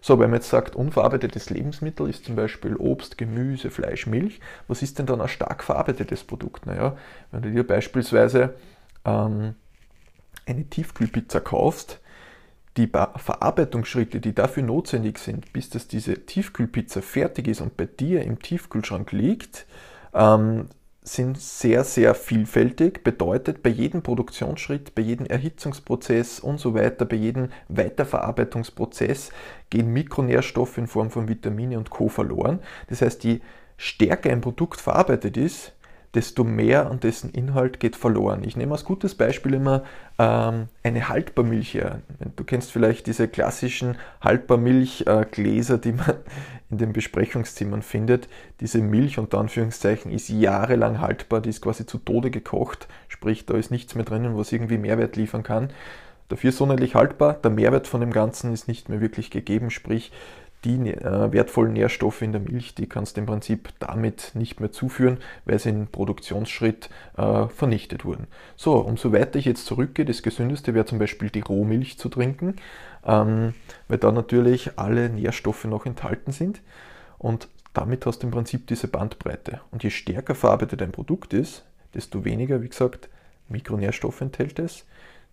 So, 0.00 0.20
wenn 0.20 0.30
man 0.30 0.38
jetzt 0.38 0.50
sagt, 0.50 0.76
unverarbeitetes 0.76 1.50
Lebensmittel 1.50 2.08
ist 2.08 2.24
zum 2.24 2.36
Beispiel 2.36 2.76
Obst, 2.76 3.18
Gemüse, 3.18 3.70
Fleisch, 3.70 4.06
Milch, 4.06 4.38
was 4.68 4.82
ist 4.82 5.00
denn 5.00 5.06
dann 5.06 5.20
ein 5.20 5.28
stark 5.28 5.64
verarbeitetes 5.64 6.22
Produkt? 6.22 6.66
Naja, 6.66 6.96
wenn 7.32 7.42
du 7.42 7.50
dir 7.50 7.66
beispielsweise 7.66 8.54
ähm, 9.04 9.54
eine 10.46 10.64
Tiefkühlpizza 10.64 11.40
kaufst, 11.40 12.00
die 12.76 12.88
Verarbeitungsschritte, 12.88 14.20
die 14.20 14.34
dafür 14.34 14.64
notwendig 14.64 15.18
sind, 15.18 15.52
bis 15.52 15.70
dass 15.70 15.86
diese 15.86 16.26
Tiefkühlpizza 16.26 17.02
fertig 17.02 17.46
ist 17.48 17.60
und 17.60 17.76
bei 17.76 17.86
dir 17.86 18.22
im 18.22 18.40
Tiefkühlschrank 18.40 19.12
liegt, 19.12 19.66
ähm, 20.12 20.68
sind 21.04 21.38
sehr, 21.38 21.84
sehr 21.84 22.14
vielfältig. 22.14 23.04
Bedeutet, 23.04 23.62
bei 23.62 23.70
jedem 23.70 24.02
Produktionsschritt, 24.02 24.94
bei 24.94 25.02
jedem 25.02 25.26
Erhitzungsprozess 25.26 26.40
und 26.40 26.58
so 26.58 26.74
weiter, 26.74 27.04
bei 27.04 27.16
jedem 27.16 27.50
Weiterverarbeitungsprozess 27.68 29.30
gehen 29.68 29.92
Mikronährstoffe 29.92 30.78
in 30.78 30.86
Form 30.86 31.10
von 31.10 31.28
Vitamine 31.28 31.76
und 31.76 31.90
Co. 31.90 32.08
verloren. 32.08 32.60
Das 32.88 33.02
heißt, 33.02 33.22
je 33.24 33.40
stärker 33.76 34.30
ein 34.30 34.40
Produkt 34.40 34.80
verarbeitet 34.80 35.36
ist, 35.36 35.73
desto 36.14 36.44
mehr 36.44 36.90
an 36.90 37.00
dessen 37.00 37.30
Inhalt 37.30 37.80
geht 37.80 37.96
verloren. 37.96 38.44
Ich 38.44 38.56
nehme 38.56 38.72
als 38.72 38.84
gutes 38.84 39.14
Beispiel 39.14 39.54
immer 39.54 39.82
ähm, 40.18 40.68
eine 40.82 41.08
Haltbarmilch 41.08 41.74
her. 41.74 42.00
Du 42.36 42.44
kennst 42.44 42.70
vielleicht 42.72 43.06
diese 43.06 43.28
klassischen 43.28 43.96
Haltbarmilchgläser, 44.20 45.78
die 45.78 45.92
man 45.92 46.14
in 46.70 46.78
den 46.78 46.92
Besprechungszimmern 46.92 47.82
findet. 47.82 48.28
Diese 48.60 48.78
Milch 48.78 49.18
unter 49.18 49.38
Anführungszeichen 49.38 50.12
ist 50.12 50.28
jahrelang 50.28 51.00
haltbar, 51.00 51.40
die 51.40 51.50
ist 51.50 51.62
quasi 51.62 51.86
zu 51.86 51.98
Tode 51.98 52.30
gekocht, 52.30 52.88
sprich 53.08 53.46
da 53.46 53.54
ist 53.54 53.70
nichts 53.70 53.94
mehr 53.94 54.04
drinnen, 54.04 54.36
was 54.36 54.52
irgendwie 54.52 54.78
Mehrwert 54.78 55.16
liefern 55.16 55.42
kann. 55.42 55.70
Dafür 56.28 56.52
sonderlich 56.52 56.94
haltbar, 56.94 57.34
der 57.34 57.50
Mehrwert 57.50 57.86
von 57.86 58.00
dem 58.00 58.10
Ganzen 58.10 58.52
ist 58.52 58.66
nicht 58.66 58.88
mehr 58.88 59.00
wirklich 59.00 59.30
gegeben, 59.30 59.70
sprich 59.70 60.10
die 60.64 60.90
äh, 60.90 61.32
wertvollen 61.32 61.74
Nährstoffe 61.74 62.22
in 62.22 62.32
der 62.32 62.40
Milch, 62.40 62.74
die 62.74 62.88
kannst 62.88 63.16
du 63.16 63.20
im 63.20 63.26
Prinzip 63.26 63.68
damit 63.78 64.32
nicht 64.34 64.60
mehr 64.60 64.72
zuführen, 64.72 65.18
weil 65.44 65.58
sie 65.58 65.70
im 65.70 65.86
Produktionsschritt 65.86 66.88
äh, 67.16 67.46
vernichtet 67.48 68.04
wurden. 68.04 68.26
So, 68.56 68.76
umso 68.76 69.12
weiter 69.12 69.38
ich 69.38 69.44
jetzt 69.44 69.66
zurückgehe, 69.66 70.04
das 70.04 70.22
Gesündeste 70.22 70.74
wäre 70.74 70.86
zum 70.86 70.98
Beispiel 70.98 71.30
die 71.30 71.40
Rohmilch 71.40 71.98
zu 71.98 72.08
trinken, 72.08 72.56
ähm, 73.04 73.54
weil 73.88 73.98
da 73.98 74.10
natürlich 74.10 74.78
alle 74.78 75.10
Nährstoffe 75.10 75.64
noch 75.64 75.86
enthalten 75.86 76.32
sind 76.32 76.60
und 77.18 77.48
damit 77.74 78.06
hast 78.06 78.22
du 78.22 78.28
im 78.28 78.32
Prinzip 78.32 78.66
diese 78.68 78.88
Bandbreite. 78.88 79.60
Und 79.72 79.82
je 79.82 79.90
stärker 79.90 80.34
verarbeitet 80.34 80.80
ein 80.80 80.92
Produkt 80.92 81.34
ist, 81.34 81.64
desto 81.92 82.24
weniger, 82.24 82.62
wie 82.62 82.68
gesagt, 82.68 83.08
Mikronährstoffe 83.48 84.20
enthält 84.20 84.58
es, 84.58 84.84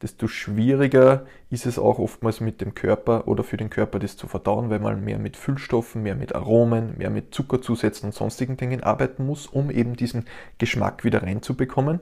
desto 0.02 0.28
schwieriger 0.28 1.26
ist 1.50 1.66
es 1.66 1.78
auch 1.78 2.00
oftmals 2.00 2.40
mit 2.40 2.62
dem 2.62 2.74
Körper 2.74 3.28
oder 3.28 3.44
für 3.44 3.58
den 3.58 3.70
Körper 3.70 4.00
das 4.00 4.18
zu 4.18 4.28
verdauen, 4.28 4.70
weil 4.70 4.80
man 4.80 5.04
mehr 5.04 5.20
mit 5.20 5.38
Füllstoffen, 5.38 6.02
mehr 6.02 6.16
mit 6.16 6.34
Aromen, 6.34 6.98
mehr 6.98 7.10
mit 7.10 7.34
Zuckerzusätzen 7.34 8.08
und 8.08 8.14
sonstigen 8.14 8.58
Dingen 8.58 8.84
arbeiten 8.84 9.26
muss, 9.26 9.48
um 9.48 9.70
eben 9.70 9.96
diesen 9.96 10.26
Geschmack 10.58 11.04
wieder 11.04 11.24
reinzubekommen. 11.24 12.00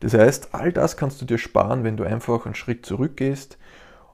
Das 0.00 0.14
heißt, 0.14 0.54
all 0.54 0.72
das 0.72 0.96
kannst 0.96 1.20
du 1.20 1.24
dir 1.24 1.38
sparen, 1.38 1.82
wenn 1.82 1.96
du 1.96 2.04
einfach 2.04 2.46
einen 2.46 2.54
Schritt 2.54 2.86
zurückgehst 2.86 3.58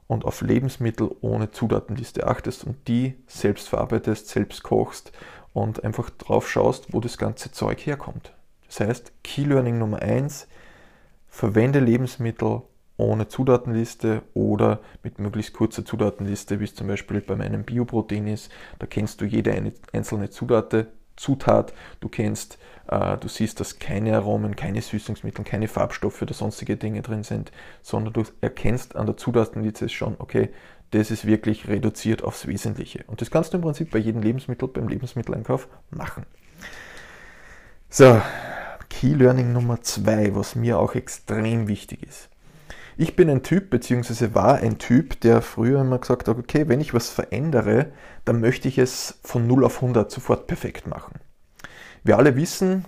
und 0.07 0.25
auf 0.25 0.41
Lebensmittel 0.41 1.09
ohne 1.21 1.51
Zutatenliste 1.51 2.27
achtest 2.27 2.63
und 2.63 2.87
die 2.87 3.15
selbst 3.27 3.69
verarbeitest, 3.69 4.29
selbst 4.29 4.63
kochst 4.63 5.11
und 5.53 5.83
einfach 5.83 6.09
drauf 6.09 6.49
schaust, 6.49 6.93
wo 6.93 6.99
das 6.99 7.17
ganze 7.17 7.51
Zeug 7.51 7.85
herkommt. 7.85 8.33
Das 8.67 8.79
heißt, 8.79 9.11
Key 9.23 9.43
Learning 9.43 9.77
Nummer 9.77 10.01
1, 10.01 10.47
verwende 11.27 11.79
Lebensmittel 11.79 12.61
ohne 13.01 13.27
Zutatenliste 13.27 14.21
oder 14.33 14.79
mit 15.03 15.19
möglichst 15.19 15.53
kurzer 15.53 15.85
Zutatenliste, 15.85 16.59
wie 16.59 16.65
es 16.65 16.75
zum 16.75 16.87
Beispiel 16.87 17.21
bei 17.21 17.35
meinem 17.35 17.63
Bioprotein 17.63 18.27
ist. 18.27 18.51
Da 18.79 18.85
kennst 18.87 19.21
du 19.21 19.25
jede 19.25 19.73
einzelne 19.93 20.29
Zutat, 20.29 20.87
Zutat. 21.15 21.73
du 21.99 22.09
kennst, 22.09 22.57
äh, 22.87 23.17
du 23.17 23.27
siehst, 23.27 23.59
dass 23.59 23.79
keine 23.79 24.15
Aromen, 24.15 24.55
keine 24.55 24.81
Süßungsmittel, 24.81 25.45
keine 25.45 25.67
Farbstoffe 25.67 26.21
oder 26.21 26.33
sonstige 26.33 26.77
Dinge 26.77 27.01
drin 27.01 27.23
sind, 27.23 27.51
sondern 27.81 28.13
du 28.13 28.23
erkennst 28.41 28.95
an 28.95 29.05
der 29.05 29.17
Zutatenliste 29.17 29.89
schon, 29.89 30.15
okay, 30.19 30.49
das 30.91 31.09
ist 31.09 31.25
wirklich 31.25 31.67
reduziert 31.67 32.23
aufs 32.23 32.47
Wesentliche. 32.47 33.03
Und 33.07 33.21
das 33.21 33.31
kannst 33.31 33.53
du 33.53 33.57
im 33.57 33.63
Prinzip 33.63 33.91
bei 33.91 33.99
jedem 33.99 34.21
Lebensmittel 34.21 34.67
beim 34.67 34.87
Lebensmitteleinkauf 34.87 35.67
machen. 35.89 36.25
So, 37.89 38.21
Key 38.89 39.13
Learning 39.13 39.53
Nummer 39.53 39.81
zwei, 39.81 40.35
was 40.35 40.55
mir 40.55 40.79
auch 40.79 40.95
extrem 40.95 41.67
wichtig 41.67 42.03
ist. 42.03 42.29
Ich 43.01 43.15
bin 43.15 43.31
ein 43.31 43.41
Typ, 43.41 43.71
beziehungsweise 43.71 44.35
war 44.35 44.57
ein 44.57 44.77
Typ, 44.77 45.19
der 45.21 45.41
früher 45.41 45.81
immer 45.81 45.97
gesagt 45.97 46.27
hat, 46.27 46.37
okay, 46.37 46.67
wenn 46.67 46.79
ich 46.79 46.93
was 46.93 47.09
verändere, 47.09 47.87
dann 48.25 48.39
möchte 48.39 48.67
ich 48.67 48.77
es 48.77 49.17
von 49.23 49.47
0 49.47 49.65
auf 49.65 49.77
100 49.77 50.11
sofort 50.11 50.45
perfekt 50.45 50.85
machen. 50.85 51.15
Wir 52.03 52.19
alle 52.19 52.35
wissen, 52.35 52.85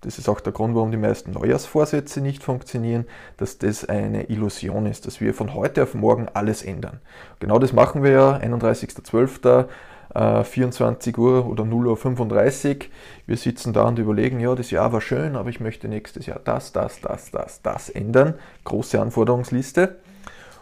das 0.00 0.18
ist 0.18 0.28
auch 0.28 0.40
der 0.40 0.52
Grund, 0.52 0.74
warum 0.74 0.90
die 0.90 0.96
meisten 0.96 1.30
Neujahrsvorsätze 1.30 2.20
nicht 2.20 2.42
funktionieren, 2.42 3.06
dass 3.36 3.58
das 3.58 3.84
eine 3.84 4.24
Illusion 4.30 4.84
ist, 4.84 5.06
dass 5.06 5.20
wir 5.20 5.32
von 5.32 5.54
heute 5.54 5.84
auf 5.84 5.94
morgen 5.94 6.26
alles 6.34 6.64
ändern. 6.64 6.98
Genau 7.38 7.60
das 7.60 7.72
machen 7.72 8.02
wir 8.02 8.10
ja, 8.10 8.36
31.12. 8.38 9.68
24 10.16 11.16
äh, 11.16 11.20
Uhr 11.20 11.46
oder 11.46 11.64
0 11.64 11.88
Uhr 11.88 11.96
35. 11.96 12.90
Wir 13.26 13.36
sitzen 13.36 13.72
da 13.72 13.84
und 13.84 13.98
überlegen, 13.98 14.40
ja, 14.40 14.54
das 14.54 14.70
Jahr 14.70 14.92
war 14.92 15.00
schön, 15.00 15.36
aber 15.36 15.50
ich 15.50 15.60
möchte 15.60 15.88
nächstes 15.88 16.26
Jahr 16.26 16.40
das, 16.42 16.72
das, 16.72 17.00
das, 17.00 17.30
das, 17.30 17.62
das 17.62 17.90
ändern. 17.90 18.34
Große 18.64 19.00
Anforderungsliste. 19.00 19.96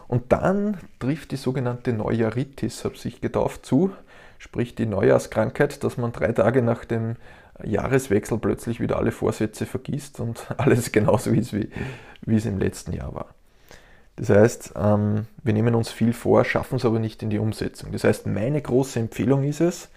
Und 0.07 0.31
dann 0.31 0.77
trifft 0.99 1.31
die 1.31 1.37
sogenannte 1.37 1.93
Neujahritis, 1.93 2.85
habe 2.85 2.97
sich 2.97 3.21
getauft, 3.21 3.65
zu, 3.65 3.91
sprich 4.37 4.75
die 4.75 4.85
Neujahrskrankheit, 4.85 5.83
dass 5.83 5.97
man 5.97 6.11
drei 6.11 6.31
Tage 6.31 6.61
nach 6.61 6.85
dem 6.85 7.15
Jahreswechsel 7.63 8.37
plötzlich 8.37 8.79
wieder 8.79 8.97
alle 8.97 9.11
Vorsätze 9.11 9.65
vergisst 9.65 10.19
und 10.19 10.47
alles 10.57 10.91
genauso 10.91 11.31
ist, 11.31 11.53
wie, 11.53 11.69
wie 12.21 12.35
es 12.35 12.45
im 12.45 12.59
letzten 12.59 12.93
Jahr 12.93 13.15
war. 13.15 13.34
Das 14.17 14.29
heißt, 14.29 14.73
ähm, 14.77 15.27
wir 15.43 15.53
nehmen 15.53 15.75
uns 15.75 15.91
viel 15.91 16.13
vor, 16.13 16.45
schaffen 16.45 16.77
es 16.77 16.85
aber 16.85 16.99
nicht 16.99 17.21
in 17.21 17.29
die 17.29 17.39
Umsetzung. 17.39 17.91
Das 17.91 18.03
heißt, 18.03 18.27
meine 18.27 18.61
große 18.61 18.99
Empfehlung 18.99 19.43
ist 19.43 19.61
es, 19.61 19.89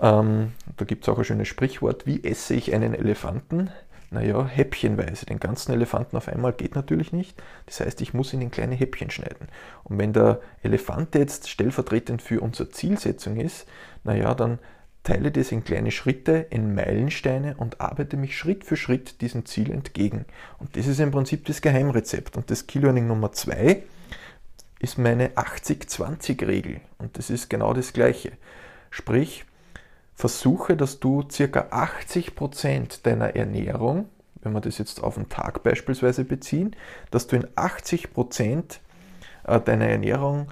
ähm, 0.00 0.52
da 0.76 0.84
gibt 0.84 1.04
es 1.04 1.08
auch 1.08 1.18
ein 1.18 1.24
schönes 1.24 1.48
Sprichwort, 1.48 2.06
wie 2.06 2.22
esse 2.22 2.54
ich 2.54 2.74
einen 2.74 2.94
Elefanten? 2.94 3.70
Naja, 4.10 4.46
häppchenweise. 4.46 5.26
Den 5.26 5.38
ganzen 5.38 5.72
Elefanten 5.72 6.16
auf 6.16 6.28
einmal 6.28 6.54
geht 6.54 6.74
natürlich 6.74 7.12
nicht. 7.12 7.42
Das 7.66 7.80
heißt, 7.80 8.00
ich 8.00 8.14
muss 8.14 8.32
ihn 8.32 8.40
in 8.40 8.50
kleine 8.50 8.74
Häppchen 8.74 9.10
schneiden. 9.10 9.48
Und 9.84 9.98
wenn 9.98 10.14
der 10.14 10.40
Elefant 10.62 11.14
jetzt 11.14 11.50
stellvertretend 11.50 12.22
für 12.22 12.40
unsere 12.40 12.70
Zielsetzung 12.70 13.38
ist, 13.38 13.66
naja, 14.04 14.34
dann 14.34 14.58
teile 15.08 15.30
das 15.30 15.52
in 15.52 15.64
kleine 15.64 15.90
Schritte, 15.90 16.46
in 16.50 16.74
Meilensteine 16.74 17.54
und 17.56 17.80
arbeite 17.80 18.18
mich 18.18 18.36
Schritt 18.36 18.64
für 18.64 18.76
Schritt 18.76 19.22
diesem 19.22 19.46
Ziel 19.46 19.70
entgegen. 19.70 20.26
Und 20.58 20.76
das 20.76 20.86
ist 20.86 21.00
im 21.00 21.10
Prinzip 21.10 21.46
das 21.46 21.62
Geheimrezept. 21.62 22.36
Und 22.36 22.50
das 22.50 22.66
Key 22.66 22.78
Learning 22.78 23.06
Nummer 23.06 23.32
zwei 23.32 23.84
ist 24.80 24.98
meine 24.98 25.30
80-20-Regel. 25.30 26.82
Und 26.98 27.16
das 27.16 27.30
ist 27.30 27.48
genau 27.48 27.72
das 27.72 27.94
Gleiche. 27.94 28.32
Sprich, 28.90 29.46
versuche, 30.14 30.76
dass 30.76 31.00
du 31.00 31.26
circa 31.30 31.68
80% 31.70 33.02
deiner 33.02 33.34
Ernährung, 33.34 34.10
wenn 34.42 34.52
wir 34.52 34.60
das 34.60 34.76
jetzt 34.76 35.02
auf 35.02 35.14
den 35.14 35.30
Tag 35.30 35.62
beispielsweise 35.62 36.24
beziehen, 36.24 36.76
dass 37.10 37.26
du 37.26 37.36
in 37.36 37.46
80% 37.46 38.78
äh, 39.44 39.60
deiner 39.60 39.86
Ernährung 39.86 40.48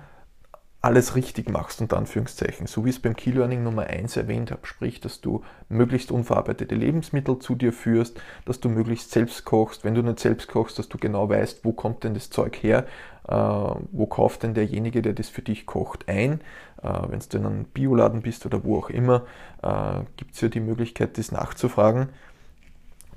alles 0.86 1.16
richtig 1.16 1.50
machst, 1.50 1.80
unter 1.80 1.96
Anführungszeichen, 1.96 2.68
so 2.68 2.84
wie 2.84 2.90
es 2.90 3.00
beim 3.00 3.16
Key 3.16 3.32
Learning 3.32 3.64
Nummer 3.64 3.88
1 3.88 4.16
erwähnt 4.16 4.52
habe, 4.52 4.64
sprich, 4.68 5.00
dass 5.00 5.20
du 5.20 5.42
möglichst 5.68 6.12
unverarbeitete 6.12 6.76
Lebensmittel 6.76 7.40
zu 7.40 7.56
dir 7.56 7.72
führst, 7.72 8.20
dass 8.44 8.60
du 8.60 8.68
möglichst 8.68 9.10
selbst 9.10 9.44
kochst, 9.44 9.84
wenn 9.84 9.96
du 9.96 10.02
nicht 10.02 10.20
selbst 10.20 10.46
kochst, 10.46 10.78
dass 10.78 10.88
du 10.88 10.96
genau 10.96 11.28
weißt, 11.28 11.64
wo 11.64 11.72
kommt 11.72 12.04
denn 12.04 12.14
das 12.14 12.30
Zeug 12.30 12.56
her, 12.62 12.86
äh, 13.26 13.34
wo 13.34 14.06
kauft 14.06 14.44
denn 14.44 14.54
derjenige, 14.54 15.02
der 15.02 15.12
das 15.12 15.28
für 15.28 15.42
dich 15.42 15.66
kocht, 15.66 16.08
ein, 16.08 16.40
äh, 16.80 16.88
wenn 17.08 17.18
du 17.18 17.36
in 17.36 17.46
einem 17.46 17.64
Bioladen 17.64 18.22
bist 18.22 18.46
oder 18.46 18.62
wo 18.62 18.78
auch 18.78 18.88
immer, 18.88 19.26
äh, 19.64 20.04
gibt 20.16 20.36
es 20.36 20.40
ja 20.40 20.48
die 20.48 20.60
Möglichkeit, 20.60 21.18
das 21.18 21.32
nachzufragen 21.32 22.10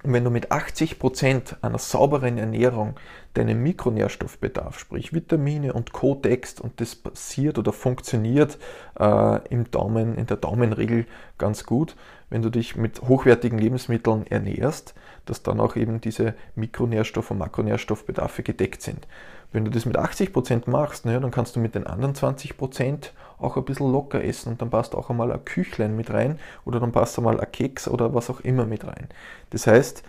und 0.04 0.14
wenn 0.14 0.24
du 0.24 0.30
mit 0.30 0.52
80% 0.52 1.58
einer 1.62 1.78
sauberen 1.78 2.38
Ernährung 2.38 2.96
deinen 3.34 3.62
Mikronährstoffbedarf, 3.62 4.80
sprich 4.80 5.14
Vitamine 5.14 5.74
und 5.74 5.92
Co. 5.92 6.16
deckst 6.16 6.62
und 6.62 6.80
das 6.80 6.96
passiert 6.96 7.58
oder 7.58 7.74
funktioniert 7.74 8.58
äh, 8.98 9.48
im 9.50 9.70
Daumen, 9.72 10.16
in 10.16 10.26
der 10.26 10.38
Daumenregel 10.38 11.06
ganz 11.38 11.66
gut, 11.66 11.96
wenn 12.30 12.42
du 12.42 12.50
dich 12.50 12.76
mit 12.76 13.02
hochwertigen 13.02 13.60
Lebensmitteln 13.60 14.26
ernährst, 14.28 14.94
dass 15.26 15.44
dann 15.44 15.60
auch 15.60 15.76
eben 15.76 16.00
diese 16.00 16.34
Mikronährstoff- 16.56 17.32
und 17.32 17.40
Makronährstoffbedarfe 17.40 18.44
gedeckt 18.44 18.82
sind. 18.82 19.06
Wenn 19.52 19.66
du 19.66 19.72
das 19.72 19.86
mit 19.86 19.98
80% 19.98 20.70
machst, 20.70 21.06
naja, 21.06 21.20
dann 21.20 21.32
kannst 21.32 21.56
du 21.56 21.60
mit 21.60 21.76
den 21.76 21.88
anderen 21.88 22.14
20% 22.14 23.10
auch 23.40 23.58
ein 23.58 23.66
bisschen 23.66 23.92
locker 23.92 24.24
essen 24.24 24.50
und 24.50 24.62
dann 24.62 24.70
passt 24.70 24.94
auch 24.94 25.10
einmal 25.10 25.32
ein 25.32 25.44
Küchlein 25.44 25.96
mit 25.96 26.12
rein 26.12 26.40
oder 26.66 26.80
dann 26.80 26.92
passt 26.92 27.18
einmal 27.18 27.40
ein 27.40 27.52
Keks 27.52 27.88
oder 27.88 28.14
was 28.14 28.30
auch 28.30 28.42
immer 28.42 28.66
mit 28.66 28.86
rein. 28.86 29.08
Das 29.50 29.66
heißt, 29.66 30.04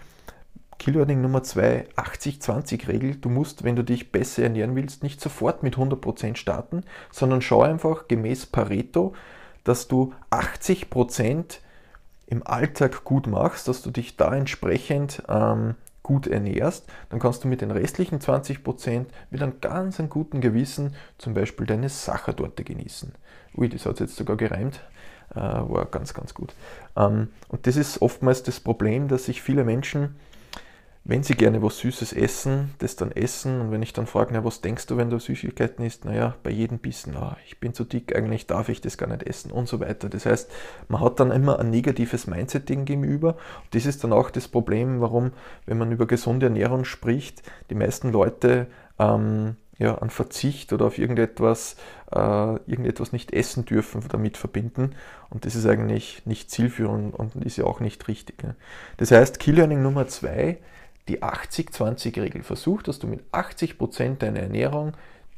Killwording 0.81 1.21
Nummer 1.21 1.43
2, 1.43 1.89
80-20-Regel. 1.95 3.17
Du 3.17 3.29
musst, 3.29 3.65
wenn 3.65 3.77
du 3.77 3.85
dich 3.85 4.13
besser 4.13 4.45
ernähren 4.45 4.75
willst, 4.75 5.03
nicht 5.03 5.21
sofort 5.21 5.63
mit 5.63 5.77
100% 5.77 6.37
starten, 6.37 6.85
sondern 7.13 7.43
schau 7.43 7.63
einfach 7.63 8.09
gemäß 8.09 8.47
Pareto, 8.47 9.15
dass 9.63 9.89
du 9.89 10.15
80% 10.31 11.59
im 12.27 12.47
Alltag 12.47 13.05
gut 13.05 13.27
machst, 13.27 13.69
dass 13.69 13.83
du 13.83 13.91
dich 13.91 14.17
da 14.17 14.35
entsprechend 14.35 15.23
ähm, 15.29 15.75
gut 16.03 16.27
ernährst, 16.27 16.87
dann 17.11 17.21
kannst 17.21 17.45
du 17.45 17.49
mit 17.49 17.61
den 17.61 17.71
restlichen 17.71 18.19
20% 18.19 19.07
mit 19.31 19.43
einem 19.43 19.61
ganz 19.61 20.01
guten 20.09 20.41
Gewissen 20.41 20.95
zum 21.19 21.35
Beispiel 21.35 21.67
deine 21.67 21.89
Sachertorte 21.89 22.65
genießen. 22.65 23.13
Ui, 23.57 23.69
das 23.69 23.87
hat 23.87 24.01
jetzt 24.01 24.17
sogar 24.17 24.37
gereimt, 24.37 24.81
äh, 25.35 25.41
war 25.41 25.87
ganz, 25.87 26.15
ganz 26.15 26.35
gut. 26.35 26.55
Ähm, 26.97 27.29
und 27.49 27.67
das 27.67 27.77
ist 27.77 28.01
oftmals 28.03 28.43
das 28.43 28.61
Problem, 28.61 29.09
dass 29.09 29.27
sich 29.27 29.43
viele 29.43 29.65
Menschen, 29.65 30.17
wenn 31.11 31.25
sie 31.25 31.35
gerne 31.35 31.61
was 31.61 31.79
Süßes 31.79 32.13
essen, 32.13 32.73
das 32.79 32.95
dann 32.95 33.11
essen. 33.11 33.61
Und 33.61 33.73
wenn 33.73 33.83
ich 33.83 33.93
dann 33.93 34.07
frage, 34.07 34.33
na, 34.33 34.45
was 34.45 34.61
denkst 34.61 34.87
du, 34.87 34.97
wenn 34.97 35.11
du 35.11 35.19
Süßigkeiten 35.19 35.85
isst? 35.85 36.05
Naja, 36.05 36.37
bei 36.45 36.51
jedem 36.51 36.79
Bissen, 36.79 37.17
ah, 37.17 37.37
ich 37.49 37.59
bin 37.59 37.75
zu 37.75 37.83
dick, 37.83 38.15
eigentlich 38.15 38.47
darf 38.47 38.69
ich 38.69 38.81
das 38.81 38.97
gar 38.97 39.09
nicht 39.09 39.25
essen 39.25 39.51
und 39.51 39.67
so 39.67 39.81
weiter. 39.81 40.09
Das 40.09 40.25
heißt, 40.25 40.49
man 40.87 41.01
hat 41.01 41.19
dann 41.19 41.33
immer 41.33 41.59
ein 41.59 41.69
negatives 41.69 42.29
Mindset 42.29 42.67
gegenüber. 42.67 43.31
Und 43.31 43.75
das 43.75 43.87
ist 43.87 44.05
dann 44.05 44.13
auch 44.13 44.31
das 44.31 44.47
Problem, 44.47 45.01
warum, 45.01 45.33
wenn 45.67 45.79
man 45.79 45.91
über 45.91 46.07
gesunde 46.07 46.47
Ernährung 46.47 46.85
spricht, 46.85 47.43
die 47.71 47.75
meisten 47.75 48.13
Leute 48.13 48.69
ähm, 49.01 49.57
ja, 49.79 49.97
an 49.97 50.11
Verzicht 50.11 50.73
oder 50.73 50.85
auf 50.85 50.97
irgendetwas, 50.97 51.75
äh, 52.13 52.19
irgendetwas 52.19 53.11
nicht 53.11 53.33
essen 53.33 53.65
dürfen 53.65 54.01
damit 54.11 54.37
verbinden. 54.37 54.95
Und 55.29 55.45
das 55.45 55.57
ist 55.57 55.67
eigentlich 55.67 56.25
nicht 56.25 56.53
zielführend 56.53 57.17
und 57.17 57.35
ist 57.45 57.57
ja 57.57 57.65
auch 57.65 57.81
nicht 57.81 58.07
richtig. 58.07 58.45
Ne? 58.45 58.55
Das 58.99 59.11
heißt, 59.11 59.41
Key 59.41 59.51
Learning 59.51 59.83
Nummer 59.83 60.07
zwei 60.07 60.59
die 61.11 61.23
80-20-Regel. 61.23 62.43
Versuch, 62.43 62.83
dass 62.83 63.01
du 63.01 63.09
mit 63.09 63.21
80% 63.33 64.19
deiner 64.19 64.41
Ernährung 64.41 64.93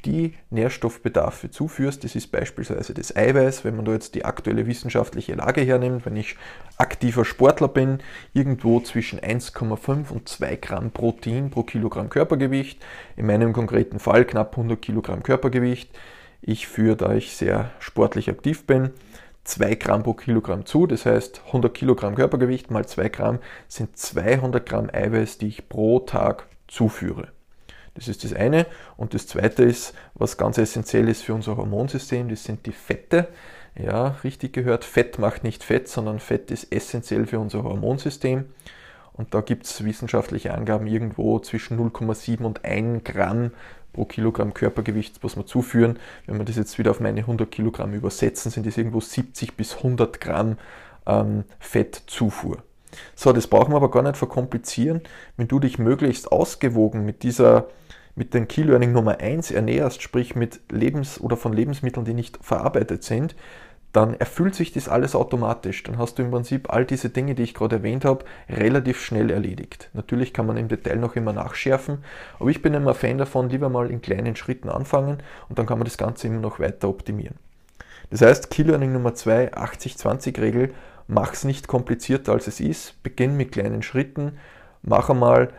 die 0.04 0.34
Nährstoffbedarfe 0.50 1.50
zuführst. 1.50 2.04
Das 2.04 2.14
ist 2.14 2.32
beispielsweise 2.32 2.92
das 2.92 3.14
Eiweiß, 3.14 3.64
wenn 3.64 3.76
man 3.76 3.84
da 3.84 3.92
jetzt 3.92 4.14
die 4.14 4.24
aktuelle 4.24 4.66
wissenschaftliche 4.66 5.34
Lage 5.34 5.62
hernimmt, 5.62 6.04
wenn 6.04 6.16
ich 6.16 6.36
aktiver 6.76 7.24
Sportler 7.24 7.68
bin, 7.68 8.00
irgendwo 8.34 8.80
zwischen 8.80 9.20
1,5 9.20 10.10
und 10.10 10.28
2 10.28 10.56
Gramm 10.56 10.90
Protein 10.90 11.50
pro 11.50 11.62
Kilogramm 11.62 12.10
Körpergewicht. 12.10 12.82
In 13.16 13.26
meinem 13.26 13.52
konkreten 13.52 13.98
Fall 13.98 14.24
knapp 14.24 14.52
100 14.52 14.82
Kilogramm 14.82 15.22
Körpergewicht. 15.22 15.90
Ich 16.40 16.66
führe, 16.66 16.96
da 16.96 17.14
ich 17.14 17.36
sehr 17.36 17.70
sportlich 17.78 18.28
aktiv 18.28 18.66
bin, 18.66 18.90
2 19.44 19.74
Gramm 19.74 20.02
pro 20.02 20.14
Kilogramm 20.14 20.66
zu. 20.66 20.86
Das 20.86 21.06
heißt, 21.06 21.42
100 21.46 21.74
Kilogramm 21.74 22.14
Körpergewicht 22.14 22.70
mal 22.70 22.86
2 22.86 23.08
Gramm 23.08 23.38
sind 23.68 23.96
200 23.96 24.64
Gramm 24.64 24.88
Eiweiß, 24.92 25.38
die 25.38 25.48
ich 25.48 25.68
pro 25.68 26.00
Tag 26.00 26.46
zuführe. 26.68 27.28
Das 27.94 28.08
ist 28.08 28.24
das 28.24 28.32
eine. 28.32 28.66
Und 28.96 29.14
das 29.14 29.26
zweite 29.26 29.64
ist, 29.64 29.94
was 30.14 30.36
ganz 30.36 30.58
essentiell 30.58 31.08
ist 31.08 31.22
für 31.22 31.34
unser 31.34 31.56
Hormonsystem, 31.56 32.28
das 32.28 32.44
sind 32.44 32.66
die 32.66 32.72
Fette. 32.72 33.28
Ja, 33.74 34.16
richtig 34.24 34.52
gehört, 34.52 34.84
Fett 34.84 35.18
macht 35.18 35.44
nicht 35.44 35.64
Fett, 35.64 35.88
sondern 35.88 36.18
Fett 36.18 36.50
ist 36.50 36.72
essentiell 36.72 37.26
für 37.26 37.38
unser 37.38 37.62
Hormonsystem. 37.62 38.44
Und 39.14 39.34
da 39.34 39.40
gibt 39.40 39.66
es 39.66 39.84
wissenschaftliche 39.84 40.54
Angaben 40.54 40.86
irgendwo 40.86 41.38
zwischen 41.38 41.78
0,7 41.78 42.42
und 42.44 42.64
1 42.64 43.04
Gramm 43.04 43.50
pro 43.92 44.04
Kilogramm 44.06 44.54
Körpergewicht, 44.54 45.22
was 45.22 45.36
wir 45.36 45.46
zuführen. 45.46 45.98
Wenn 46.26 46.38
wir 46.38 46.44
das 46.44 46.56
jetzt 46.56 46.78
wieder 46.78 46.90
auf 46.90 47.00
meine 47.00 47.20
100 47.20 47.50
Kilogramm 47.50 47.92
übersetzen, 47.92 48.50
sind 48.50 48.66
das 48.66 48.78
irgendwo 48.78 49.00
70 49.00 49.56
bis 49.56 49.76
100 49.76 50.20
Gramm 50.20 50.56
ähm, 51.06 51.44
Fettzufuhr. 51.58 52.62
So, 53.14 53.32
das 53.32 53.46
brauchen 53.46 53.72
wir 53.72 53.76
aber 53.76 53.90
gar 53.90 54.02
nicht 54.02 54.16
verkomplizieren. 54.16 55.02
Wenn 55.36 55.48
du 55.48 55.58
dich 55.58 55.78
möglichst 55.78 56.30
ausgewogen 56.30 57.04
mit 57.04 57.22
dieser 57.22 57.66
mit 58.14 58.34
dem 58.34 58.46
Key 58.46 58.62
Learning 58.62 58.92
Nummer 58.92 59.20
1 59.20 59.50
ernährst, 59.52 60.02
sprich 60.02 60.36
mit 60.36 60.60
Lebens- 60.70 61.18
oder 61.18 61.38
von 61.38 61.54
Lebensmitteln, 61.54 62.04
die 62.04 62.12
nicht 62.12 62.38
verarbeitet 62.42 63.04
sind, 63.04 63.34
dann 63.92 64.14
erfüllt 64.14 64.54
sich 64.54 64.72
das 64.72 64.88
alles 64.88 65.14
automatisch. 65.14 65.82
Dann 65.82 65.98
hast 65.98 66.18
du 66.18 66.22
im 66.22 66.30
Prinzip 66.30 66.72
all 66.72 66.84
diese 66.86 67.10
Dinge, 67.10 67.34
die 67.34 67.42
ich 67.42 67.54
gerade 67.54 67.76
erwähnt 67.76 68.04
habe, 68.04 68.24
relativ 68.48 69.02
schnell 69.02 69.30
erledigt. 69.30 69.90
Natürlich 69.92 70.32
kann 70.32 70.46
man 70.46 70.56
im 70.56 70.68
Detail 70.68 70.96
noch 70.96 71.14
immer 71.14 71.32
nachschärfen, 71.32 71.98
aber 72.38 72.50
ich 72.50 72.62
bin 72.62 72.74
immer 72.74 72.94
Fan 72.94 73.18
davon, 73.18 73.50
lieber 73.50 73.68
mal 73.68 73.90
in 73.90 74.00
kleinen 74.00 74.34
Schritten 74.36 74.70
anfangen 74.70 75.18
und 75.48 75.58
dann 75.58 75.66
kann 75.66 75.78
man 75.78 75.84
das 75.84 75.98
Ganze 75.98 76.26
immer 76.26 76.40
noch 76.40 76.58
weiter 76.58 76.88
optimieren. 76.88 77.36
Das 78.10 78.22
heißt, 78.22 78.50
Key 78.50 78.62
Learning 78.62 78.92
Nummer 78.92 79.14
2, 79.14 79.54
80-20-Regel, 79.54 80.74
mach 81.06 81.32
es 81.32 81.44
nicht 81.44 81.68
komplizierter 81.68 82.32
als 82.32 82.46
es 82.46 82.60
ist, 82.60 83.02
beginn 83.02 83.36
mit 83.36 83.52
kleinen 83.52 83.82
Schritten, 83.82 84.38
mach 84.82 85.10
einmal 85.10 85.50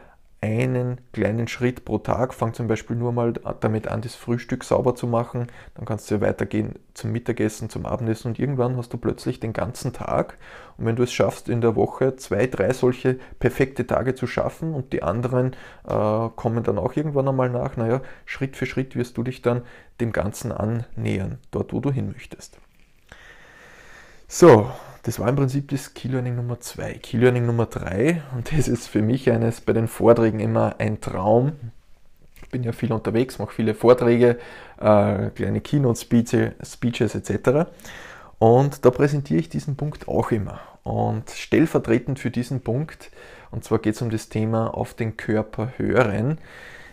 einen 0.43 0.99
kleinen 1.13 1.47
Schritt 1.47 1.85
pro 1.85 1.99
Tag. 1.99 2.33
Fang 2.33 2.53
zum 2.53 2.67
Beispiel 2.67 2.97
nur 2.97 3.13
mal 3.13 3.31
damit 3.61 3.87
an, 3.87 4.01
das 4.01 4.13
Frühstück 4.13 4.65
sauber 4.65 4.93
zu 4.93 5.07
machen. 5.07 5.47
Dann 5.75 5.85
kannst 5.85 6.11
du 6.11 6.19
weitergehen 6.19 6.75
zum 6.93 7.13
Mittagessen, 7.13 7.69
zum 7.69 7.85
Abendessen 7.85 8.27
und 8.27 8.39
irgendwann 8.39 8.75
hast 8.75 8.91
du 8.91 8.97
plötzlich 8.97 9.39
den 9.39 9.53
ganzen 9.53 9.93
Tag. 9.93 10.37
Und 10.77 10.85
wenn 10.85 10.97
du 10.97 11.03
es 11.03 11.13
schaffst, 11.13 11.47
in 11.47 11.61
der 11.61 11.77
Woche 11.77 12.17
zwei, 12.17 12.47
drei 12.47 12.73
solche 12.73 13.19
perfekte 13.39 13.87
Tage 13.87 14.15
zu 14.15 14.27
schaffen 14.27 14.73
und 14.73 14.91
die 14.91 15.01
anderen 15.01 15.53
äh, 15.87 16.29
kommen 16.35 16.63
dann 16.63 16.77
auch 16.77 16.97
irgendwann 16.97 17.29
einmal 17.29 17.49
nach, 17.49 17.77
naja, 17.77 18.01
Schritt 18.25 18.57
für 18.57 18.65
Schritt 18.65 18.97
wirst 18.97 19.17
du 19.17 19.23
dich 19.23 19.41
dann 19.41 19.61
dem 20.01 20.11
Ganzen 20.11 20.51
annähern, 20.51 21.37
dort 21.51 21.71
wo 21.71 21.79
du 21.79 21.89
hin 21.89 22.11
möchtest. 22.11 22.57
So, 24.27 24.69
das 25.03 25.19
war 25.19 25.27
im 25.27 25.35
Prinzip 25.35 25.67
das 25.69 25.93
Key 25.93 26.07
Learning 26.07 26.35
Nummer 26.37 26.61
2. 26.61 26.93
Key 26.93 27.17
Learning 27.17 27.45
Nummer 27.45 27.65
3, 27.65 28.23
und 28.35 28.51
das 28.57 28.69
ist 28.69 28.87
für 28.87 29.01
mich 29.01 29.29
eines 29.29 29.59
bei 29.59 29.73
den 29.73 29.89
Vorträgen 29.89 30.39
immer 30.39 30.75
ein 30.79 31.01
Traum. 31.01 31.53
Ich 32.41 32.49
bin 32.49 32.63
ja 32.63 32.71
viel 32.71 32.93
unterwegs, 32.93 33.37
mache 33.37 33.53
viele 33.53 33.73
Vorträge, 33.73 34.39
äh, 34.79 35.29
kleine 35.31 35.59
Keynote-Speeches 35.59 36.53
Speeches 36.63 37.15
etc. 37.15 37.69
Und 38.39 38.85
da 38.85 38.91
präsentiere 38.91 39.41
ich 39.41 39.49
diesen 39.49 39.75
Punkt 39.75 40.07
auch 40.07 40.31
immer. 40.31 40.61
Und 40.83 41.29
stellvertretend 41.29 42.19
für 42.19 42.31
diesen 42.31 42.61
Punkt, 42.61 43.11
und 43.51 43.65
zwar 43.65 43.79
geht 43.79 43.95
es 43.95 44.01
um 44.01 44.09
das 44.09 44.29
Thema 44.29 44.73
auf 44.73 44.93
den 44.93 45.17
Körper 45.17 45.73
hören. 45.77 46.37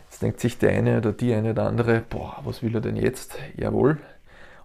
Jetzt 0.09 0.23
denkt 0.23 0.41
sich 0.41 0.59
der 0.59 0.71
eine 0.71 0.99
oder 0.99 1.13
die 1.13 1.33
eine 1.33 1.51
oder 1.51 1.67
andere, 1.67 2.03
boah, 2.11 2.41
was 2.43 2.61
will 2.63 2.75
er 2.75 2.81
denn 2.81 2.97
jetzt? 2.97 3.39
Jawohl, 3.57 3.99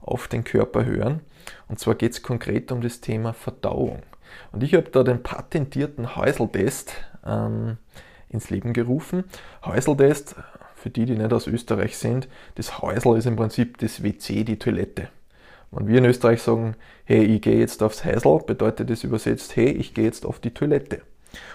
auf 0.02 0.28
den 0.28 0.44
Körper 0.44 0.84
hören. 0.84 1.22
Und 1.68 1.80
zwar 1.80 1.96
geht 1.96 2.14
es 2.14 2.24
konkret 2.24 2.72
um 2.72 2.82
das 2.82 3.02
Thema 3.02 3.34
Verdauung. 3.34 4.04
Und 4.52 4.64
ich 4.64 4.74
habe 4.74 4.90
da 4.90 5.04
den 5.04 5.24
patentierten 5.24 6.16
Häuseltest 6.16 6.94
ähm, 7.26 7.78
ins 8.30 8.50
Leben 8.50 8.74
gerufen. 8.74 9.24
Häuseltest, 9.64 10.36
für 10.76 10.90
die, 10.90 11.06
die 11.06 11.16
nicht 11.16 11.34
aus 11.34 11.48
Österreich 11.48 11.98
sind, 11.98 12.28
das 12.56 12.82
Häusel 12.82 13.18
ist 13.18 13.26
im 13.26 13.36
Prinzip 13.36 13.78
das 13.80 14.04
WC, 14.04 14.44
die 14.44 14.60
Toilette. 14.60 15.10
Wenn 15.72 15.88
wir 15.88 15.98
in 15.98 16.06
Österreich 16.06 16.42
sagen, 16.42 16.76
hey, 17.06 17.24
ich 17.24 17.42
gehe 17.42 17.60
jetzt 17.60 17.82
aufs 17.84 18.06
Häusl, 18.06 18.40
bedeutet 18.46 18.90
das 18.90 19.04
übersetzt, 19.04 19.56
hey, 19.56 19.72
ich 19.72 19.94
gehe 19.94 20.06
jetzt 20.06 20.26
auf 20.26 20.40
die 20.40 20.54
Toilette. 20.54 21.02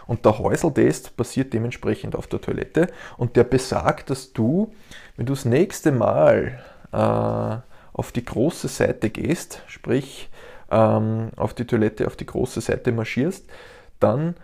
Und 0.06 0.24
der 0.24 0.38
Häuseltest 0.38 1.16
passiert 1.16 1.54
dementsprechend 1.54 2.14
auf 2.14 2.26
der 2.26 2.40
Toilette 2.40 2.88
und 3.16 3.36
der 3.36 3.44
besagt, 3.44 4.10
dass 4.10 4.32
du, 4.32 4.74
wenn 5.16 5.26
du 5.26 5.32
das 5.32 5.44
nächste 5.44 5.92
Mal 5.92 6.60
äh, 6.92 7.69
auf 7.92 8.12
die 8.12 8.24
große 8.24 8.68
Seite 8.68 9.10
gehst, 9.10 9.62
sprich 9.66 10.28
ähm, 10.70 11.30
auf 11.36 11.54
die 11.54 11.66
Toilette, 11.66 12.06
auf 12.06 12.16
die 12.16 12.26
große 12.26 12.60
Seite 12.60 12.92
marschierst, 12.92 13.44
dann 13.98 14.34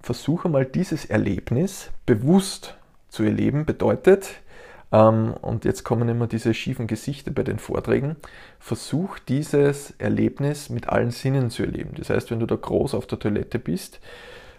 versuche 0.00 0.48
mal 0.48 0.66
dieses 0.66 1.04
Erlebnis 1.04 1.90
bewusst 2.06 2.76
zu 3.08 3.22
erleben. 3.22 3.64
Bedeutet, 3.64 4.30
ähm, 4.90 5.34
und 5.40 5.64
jetzt 5.64 5.84
kommen 5.84 6.08
immer 6.08 6.26
diese 6.26 6.54
schiefen 6.54 6.86
Gesichter 6.86 7.30
bei 7.30 7.42
den 7.42 7.58
Vorträgen, 7.58 8.16
versuch 8.58 9.18
dieses 9.20 9.92
Erlebnis 9.98 10.68
mit 10.68 10.88
allen 10.88 11.10
Sinnen 11.10 11.50
zu 11.50 11.62
erleben. 11.62 11.94
Das 11.96 12.10
heißt, 12.10 12.30
wenn 12.30 12.40
du 12.40 12.46
da 12.46 12.56
groß 12.56 12.94
auf 12.94 13.06
der 13.06 13.18
Toilette 13.18 13.58
bist, 13.58 14.00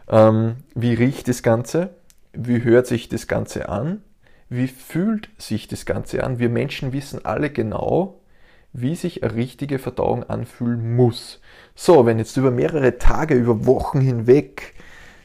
ähm, 0.07 0.57
wie 0.73 0.93
riecht 0.93 1.27
das 1.27 1.43
Ganze? 1.43 1.89
Wie 2.33 2.63
hört 2.63 2.87
sich 2.87 3.09
das 3.09 3.27
Ganze 3.27 3.69
an? 3.69 4.01
Wie 4.55 4.67
fühlt 4.67 5.29
sich 5.39 5.67
das 5.67 5.83
Ganze 5.83 6.23
an? 6.23 6.37
Wir 6.37 6.47
Menschen 6.47 6.93
wissen 6.93 7.25
alle 7.25 7.49
genau, 7.49 8.19
wie 8.71 8.93
sich 8.93 9.23
eine 9.23 9.33
richtige 9.33 9.79
Verdauung 9.79 10.29
anfühlen 10.29 10.95
muss. 10.95 11.41
So, 11.73 12.05
wenn 12.05 12.19
jetzt 12.19 12.37
über 12.37 12.51
mehrere 12.51 12.99
Tage, 12.99 13.33
über 13.33 13.65
Wochen 13.65 13.99
hinweg 13.99 14.75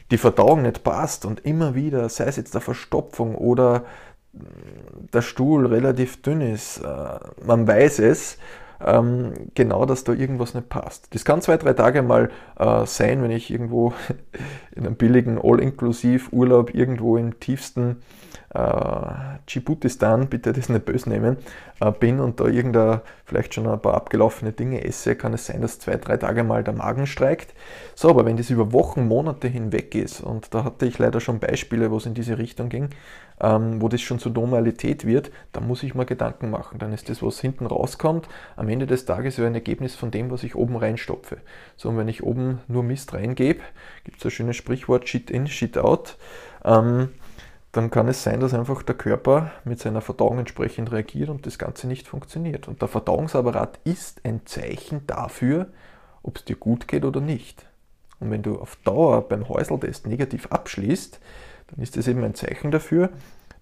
die 0.09 0.17
Verdauung 0.17 0.63
nicht 0.63 0.83
passt 0.83 1.25
und 1.25 1.45
immer 1.45 1.75
wieder, 1.75 2.09
sei 2.09 2.23
es 2.23 2.37
jetzt 2.37 2.55
der 2.55 2.61
Verstopfung 2.61 3.35
oder 3.35 3.85
der 4.33 5.21
Stuhl 5.21 5.67
relativ 5.67 6.23
dünn 6.23 6.41
ist, 6.41 6.79
äh, 6.79 7.19
man 7.45 7.67
weiß 7.67 7.99
es, 7.99 8.39
ähm, 8.83 9.33
genau, 9.53 9.85
dass 9.85 10.05
da 10.05 10.13
irgendwas 10.13 10.55
nicht 10.55 10.69
passt. 10.69 11.13
Das 11.13 11.23
kann 11.23 11.43
zwei, 11.43 11.57
drei 11.57 11.73
Tage 11.73 12.01
mal 12.01 12.31
äh, 12.57 12.85
sein, 12.87 13.21
wenn 13.21 13.29
ich 13.29 13.51
irgendwo 13.51 13.93
in 14.79 14.85
einem 14.85 14.95
billigen 14.95 15.37
All-Inklusiv-Urlaub 15.41 16.73
irgendwo 16.73 17.17
im 17.17 17.39
tiefsten 17.39 17.97
äh, 18.53 19.39
Djiboutistan, 19.47 20.27
bitte 20.27 20.53
das 20.53 20.69
nicht 20.69 20.85
böse 20.85 21.09
nehmen, 21.09 21.37
äh, 21.79 21.91
bin 21.91 22.19
und 22.19 22.39
da 22.39 22.45
irgendein, 22.45 23.01
vielleicht 23.25 23.53
schon 23.53 23.67
ein 23.67 23.79
paar 23.79 23.93
abgelaufene 23.93 24.53
Dinge 24.53 24.83
esse, 24.83 25.15
kann 25.15 25.33
es 25.33 25.45
sein, 25.45 25.61
dass 25.61 25.79
zwei, 25.79 25.97
drei 25.97 26.17
Tage 26.17 26.43
mal 26.43 26.63
der 26.63 26.73
Magen 26.73 27.05
streikt. 27.05 27.53
So, 27.93 28.09
aber 28.09 28.25
wenn 28.25 28.37
das 28.37 28.49
über 28.49 28.73
Wochen, 28.73 29.07
Monate 29.07 29.47
hinweg 29.47 29.93
ist, 29.95 30.21
und 30.21 30.53
da 30.53 30.63
hatte 30.63 30.85
ich 30.85 30.97
leider 30.97 31.19
schon 31.19 31.39
Beispiele, 31.39 31.91
wo 31.91 31.97
es 31.97 32.05
in 32.05 32.13
diese 32.13 32.37
Richtung 32.37 32.69
ging, 32.69 32.89
ähm, 33.41 33.81
wo 33.81 33.87
das 33.87 34.01
schon 34.01 34.19
zur 34.19 34.31
Normalität 34.31 35.05
wird, 35.05 35.31
dann 35.51 35.67
muss 35.67 35.83
ich 35.83 35.95
mal 35.95 36.05
Gedanken 36.05 36.49
machen. 36.49 36.79
Dann 36.79 36.91
ist 36.91 37.09
das, 37.09 37.21
was 37.21 37.39
hinten 37.39 37.65
rauskommt, 37.65 38.27
am 38.55 38.69
Ende 38.69 38.87
des 38.87 39.05
Tages 39.05 39.39
ein 39.39 39.53
Ergebnis 39.53 39.95
von 39.95 40.11
dem, 40.11 40.31
was 40.31 40.43
ich 40.43 40.55
oben 40.55 40.75
reinstopfe. 40.75 41.37
So, 41.77 41.89
und 41.89 41.97
wenn 41.97 42.07
ich 42.07 42.23
oben 42.23 42.59
nur 42.67 42.83
Mist 42.83 43.13
reingebe, 43.13 43.61
gibt 44.09 44.21
es 44.21 44.25
ein 44.25 44.31
schönes 44.31 44.57
Sprichwort, 44.57 45.07
Shit 45.07 45.29
in, 45.29 45.45
Shit 45.45 45.77
out. 45.77 46.17
Ähm, 46.65 47.09
dann 47.71 47.91
kann 47.91 48.07
es 48.07 48.23
sein, 48.23 48.39
dass 48.39 48.55
einfach 48.55 48.81
der 48.81 48.95
Körper 48.95 49.51
mit 49.63 49.79
seiner 49.79 50.01
Verdauung 50.01 50.39
entsprechend 50.39 50.91
reagiert 50.91 51.29
und 51.29 51.45
das 51.45 51.59
Ganze 51.59 51.87
nicht 51.87 52.07
funktioniert. 52.07 52.67
Und 52.67 52.81
der 52.81 52.87
Verdauungsapparat 52.87 53.79
ist 53.83 54.25
ein 54.25 54.47
Zeichen 54.47 55.05
dafür, 55.05 55.67
ob 56.23 56.37
es 56.37 56.45
dir 56.45 56.55
gut 56.55 56.87
geht 56.87 57.05
oder 57.05 57.21
nicht. 57.21 57.67
Und 58.19 58.31
wenn 58.31 58.41
du 58.41 58.59
auf 58.59 58.77
Dauer 58.77 59.29
beim 59.29 59.47
Häuseltest 59.47 60.07
negativ 60.07 60.47
abschließt, 60.47 61.19
dann 61.67 61.83
ist 61.83 61.95
das 61.95 62.07
eben 62.07 62.23
ein 62.23 62.33
Zeichen 62.33 62.71
dafür, 62.71 63.11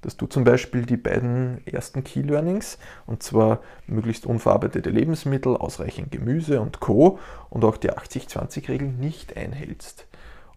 dass 0.02 0.16
du 0.16 0.28
zum 0.28 0.46
Beispiel 0.46 0.86
die 0.86 0.96
beiden 0.96 1.62
ersten 1.68 2.06
Key 2.06 2.22
Learnings, 2.22 2.78
und 3.06 3.24
zwar 3.24 3.60
möglichst 3.88 4.26
unverarbeitete 4.26 4.90
Lebensmittel, 4.90 5.58
ausreichend 5.58 6.12
Gemüse 6.12 6.62
und 6.62 6.80
Co. 6.80 7.20
und 7.50 7.66
auch 7.66 7.76
die 7.76 7.92
80-20-Regel 7.92 8.88
nicht 8.88 9.36
einhältst. 9.36 10.08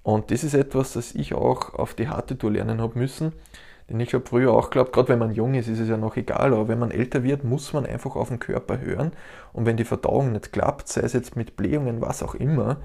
Und 0.02 0.30
das 0.30 0.44
ist 0.44 0.54
etwas, 0.54 0.94
das 0.94 1.14
ich 1.14 1.34
auch 1.34 1.74
auf 1.74 1.94
die 1.94 2.08
harte 2.08 2.36
Tour 2.38 2.52
lernen 2.52 2.80
habe 2.80 2.98
müssen. 2.98 3.32
Denn 3.88 4.00
ich 4.00 4.14
habe 4.14 4.24
früher 4.24 4.52
auch 4.52 4.70
geglaubt, 4.70 4.92
gerade 4.92 5.08
wenn 5.08 5.18
man 5.18 5.32
jung 5.32 5.54
ist, 5.54 5.68
ist 5.68 5.80
es 5.80 5.88
ja 5.88 5.96
noch 5.96 6.16
egal, 6.16 6.52
aber 6.52 6.68
wenn 6.68 6.78
man 6.78 6.92
älter 6.92 7.24
wird, 7.24 7.42
muss 7.42 7.72
man 7.72 7.84
einfach 7.84 8.14
auf 8.14 8.28
den 8.28 8.38
Körper 8.38 8.80
hören. 8.80 9.12
Und 9.52 9.66
wenn 9.66 9.76
die 9.76 9.84
Verdauung 9.84 10.32
nicht 10.32 10.52
klappt, 10.52 10.88
sei 10.88 11.00
es 11.02 11.12
jetzt 11.12 11.36
mit 11.36 11.56
Blähungen, 11.56 12.00
was 12.00 12.22
auch 12.22 12.36
immer, 12.36 12.76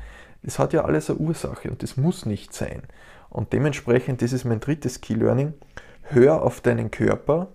das 0.42 0.58
hat 0.58 0.74
ja 0.74 0.84
alles 0.84 1.10
eine 1.10 1.20
Ursache 1.20 1.70
und 1.70 1.84
das 1.84 1.96
muss 1.96 2.26
nicht 2.26 2.54
sein. 2.54 2.82
Und 3.30 3.54
dementsprechend, 3.54 4.22
das 4.22 4.34
ist 4.34 4.46
mein 4.46 4.60
drittes 4.60 5.00
Key 5.00 5.14
Learning, 5.14 5.54
hör 6.02 6.42
auf 6.42 6.62
deinen 6.62 6.90
Körper, 6.90 7.50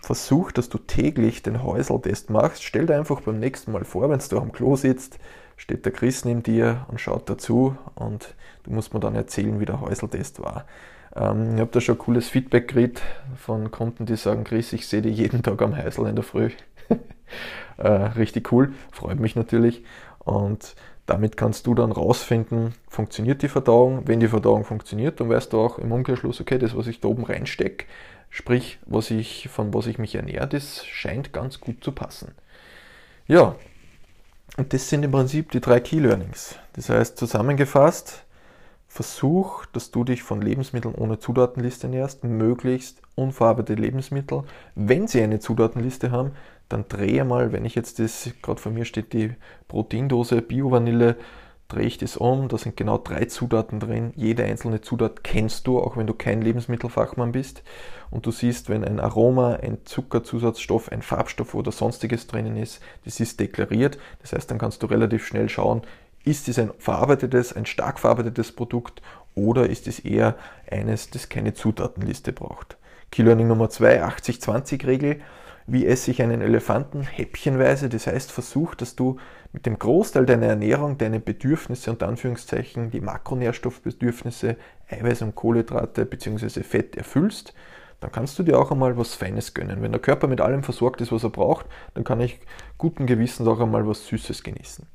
versuch, 0.00 0.52
dass 0.52 0.68
du 0.68 0.78
täglich 0.78 1.42
den 1.42 1.64
Häuseltest 1.64 2.30
machst. 2.30 2.62
Stell 2.62 2.86
dir 2.86 2.96
einfach 2.96 3.22
beim 3.22 3.40
nächsten 3.40 3.72
Mal 3.72 3.84
vor, 3.84 4.08
wenn 4.08 4.20
du 4.20 4.38
am 4.38 4.52
Klo 4.52 4.76
sitzt, 4.76 5.18
steht 5.56 5.84
der 5.84 5.92
Chris 5.92 6.24
neben 6.24 6.42
dir 6.42 6.86
und 6.88 7.00
schaut 7.00 7.28
dazu 7.28 7.76
und 7.94 8.34
du 8.64 8.72
musst 8.72 8.94
mir 8.94 9.00
dann 9.00 9.14
erzählen, 9.14 9.60
wie 9.60 9.64
der 9.64 9.80
Häuseltest 9.80 10.40
war. 10.40 10.66
Ähm, 11.14 11.54
ich 11.54 11.60
habe 11.60 11.70
da 11.72 11.80
schon 11.80 11.98
cooles 11.98 12.28
Feedback 12.28 12.68
gekriegt 12.68 13.02
von 13.36 13.70
Kunden, 13.70 14.06
die 14.06 14.16
sagen, 14.16 14.44
Chris, 14.44 14.72
ich 14.72 14.86
sehe 14.86 15.02
dich 15.02 15.16
jeden 15.16 15.42
Tag 15.42 15.60
am 15.62 15.76
Häusel 15.76 16.06
in 16.06 16.16
der 16.16 16.24
Früh. 16.24 16.50
äh, 17.78 17.88
richtig 17.88 18.52
cool, 18.52 18.72
freut 18.92 19.18
mich 19.18 19.34
natürlich. 19.36 19.82
Und 20.18 20.74
damit 21.06 21.36
kannst 21.36 21.66
du 21.66 21.74
dann 21.74 21.92
rausfinden, 21.92 22.74
funktioniert 22.88 23.42
die 23.42 23.48
Verdauung. 23.48 24.08
Wenn 24.08 24.20
die 24.20 24.28
Verdauung 24.28 24.64
funktioniert, 24.64 25.20
dann 25.20 25.28
weißt 25.30 25.52
du 25.52 25.60
auch 25.60 25.78
im 25.78 25.92
Umkehrschluss, 25.92 26.40
okay, 26.40 26.58
das, 26.58 26.76
was 26.76 26.88
ich 26.88 27.00
da 27.00 27.08
oben 27.08 27.24
reinstecke, 27.24 27.86
sprich, 28.28 28.78
was 28.86 29.10
ich, 29.10 29.48
von 29.48 29.72
was 29.72 29.86
ich 29.86 29.98
mich 29.98 30.16
ernähre, 30.16 30.48
das 30.48 30.84
scheint 30.84 31.32
ganz 31.32 31.60
gut 31.60 31.82
zu 31.82 31.92
passen. 31.92 32.32
Ja, 33.28 33.54
und 34.56 34.72
das 34.72 34.88
sind 34.88 35.04
im 35.04 35.12
Prinzip 35.12 35.50
die 35.50 35.60
drei 35.60 35.80
Key 35.80 35.98
Learnings. 35.98 36.56
Das 36.72 36.88
heißt, 36.88 37.18
zusammengefasst, 37.18 38.24
versuch, 38.88 39.66
dass 39.66 39.90
du 39.90 40.04
dich 40.04 40.22
von 40.22 40.40
Lebensmitteln 40.40 40.94
ohne 40.94 41.18
Zutatenliste 41.18 41.86
ernährst, 41.86 42.24
möglichst 42.24 43.02
unverarbeitete 43.14 43.80
Lebensmittel. 43.80 44.44
Wenn 44.74 45.06
sie 45.06 45.22
eine 45.22 45.38
Zutatenliste 45.38 46.10
haben, 46.10 46.32
dann 46.68 46.86
drehe 46.88 47.24
mal, 47.24 47.52
wenn 47.52 47.64
ich 47.64 47.74
jetzt 47.74 47.98
das, 47.98 48.30
gerade 48.42 48.60
vor 48.60 48.72
mir 48.72 48.84
steht 48.84 49.12
die 49.12 49.32
Proteindose 49.68 50.42
Bio-Vanille, 50.42 51.16
drehe 51.68 51.86
ich 51.86 51.98
das 51.98 52.16
um, 52.16 52.48
da 52.48 52.58
sind 52.58 52.76
genau 52.76 52.98
drei 52.98 53.24
Zutaten 53.24 53.80
drin. 53.80 54.12
Jede 54.14 54.44
einzelne 54.44 54.80
Zutat 54.80 55.24
kennst 55.24 55.66
du, 55.66 55.80
auch 55.80 55.96
wenn 55.96 56.06
du 56.06 56.14
kein 56.14 56.42
Lebensmittelfachmann 56.42 57.32
bist. 57.32 57.62
Und 58.10 58.26
du 58.26 58.30
siehst, 58.30 58.68
wenn 58.68 58.84
ein 58.84 59.00
Aroma, 59.00 59.54
ein 59.54 59.78
Zuckerzusatzstoff, 59.84 60.92
ein 60.92 61.02
Farbstoff 61.02 61.54
oder 61.54 61.72
sonstiges 61.72 62.28
drinnen 62.28 62.56
ist, 62.56 62.80
das 63.04 63.18
ist 63.18 63.40
deklariert. 63.40 63.98
Das 64.22 64.32
heißt, 64.32 64.50
dann 64.50 64.58
kannst 64.58 64.82
du 64.82 64.86
relativ 64.86 65.26
schnell 65.26 65.48
schauen, 65.48 65.82
ist 66.24 66.48
es 66.48 66.58
ein 66.58 66.70
verarbeitetes, 66.78 67.52
ein 67.52 67.66
stark 67.66 67.98
verarbeitetes 67.98 68.52
Produkt 68.52 69.02
oder 69.34 69.68
ist 69.68 69.86
es 69.86 70.00
eher 70.00 70.36
eines, 70.70 71.10
das 71.10 71.28
keine 71.28 71.54
Zutatenliste 71.54 72.32
braucht. 72.32 72.76
Key 73.10 73.22
Learning 73.22 73.48
Nummer 73.48 73.70
2, 73.70 74.04
80-20-Regel. 74.04 75.20
Wie 75.68 75.86
esse 75.86 76.10
ich 76.10 76.22
einen 76.22 76.42
Elefanten? 76.42 77.02
Häppchenweise. 77.02 77.88
Das 77.88 78.06
heißt, 78.06 78.30
versuch, 78.30 78.74
dass 78.74 78.96
du 78.96 79.18
mit 79.56 79.64
dem 79.64 79.78
Großteil 79.78 80.26
deiner 80.26 80.48
Ernährung 80.48 80.98
deine 80.98 81.18
Bedürfnisse 81.18 81.90
und 81.90 82.02
Anführungszeichen, 82.02 82.90
die 82.90 83.00
Makronährstoffbedürfnisse, 83.00 84.56
Eiweiß 84.90 85.22
und 85.22 85.34
Kohlenhydrate 85.34 86.04
bzw. 86.04 86.62
Fett 86.62 86.94
erfüllst. 86.94 87.54
Dann 88.00 88.12
kannst 88.12 88.38
du 88.38 88.42
dir 88.42 88.58
auch 88.58 88.70
einmal 88.70 88.98
was 88.98 89.14
Feines 89.14 89.54
gönnen. 89.54 89.80
Wenn 89.80 89.92
der 89.92 90.00
Körper 90.02 90.26
mit 90.26 90.42
allem 90.42 90.62
versorgt 90.62 91.00
ist, 91.00 91.10
was 91.10 91.24
er 91.24 91.30
braucht, 91.30 91.64
dann 91.94 92.04
kann 92.04 92.20
ich 92.20 92.38
guten 92.76 93.06
Gewissens 93.06 93.48
auch 93.48 93.58
einmal 93.58 93.88
was 93.88 94.06
Süßes 94.06 94.42
genießen. 94.42 94.86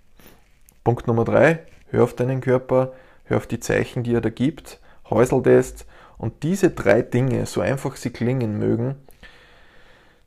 Punkt 0.84 1.08
Nummer 1.08 1.26
drei, 1.26 1.63
hör 1.88 2.04
auf 2.04 2.15
deinen 2.15 2.39
Körper, 2.39 2.93
hör 3.24 3.38
auf 3.38 3.47
die 3.47 3.60
Zeichen, 3.60 4.04
die 4.04 4.13
er 4.13 4.21
da 4.21 4.30
gibt, 4.30 4.80
Häuseltest. 5.10 5.88
Und 6.19 6.43
diese 6.43 6.69
drei 6.69 7.02
Dinge, 7.02 7.47
so 7.47 7.62
einfach 7.62 7.95
sie 7.95 8.12
klingen 8.12 8.60
mögen, 8.60 8.93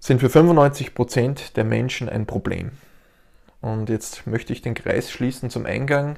sind 0.01 0.19
für 0.19 0.27
95% 0.27 1.55
der 1.55 1.63
Menschen 1.63 2.09
ein 2.09 2.27
Problem. 2.27 2.73
Und 3.65 3.89
jetzt 3.89 4.27
möchte 4.27 4.53
ich 4.53 4.61
den 4.61 4.75
Kreis 4.75 5.11
schließen 5.11 5.49
zum 5.49 5.65
Eingang. 5.65 6.17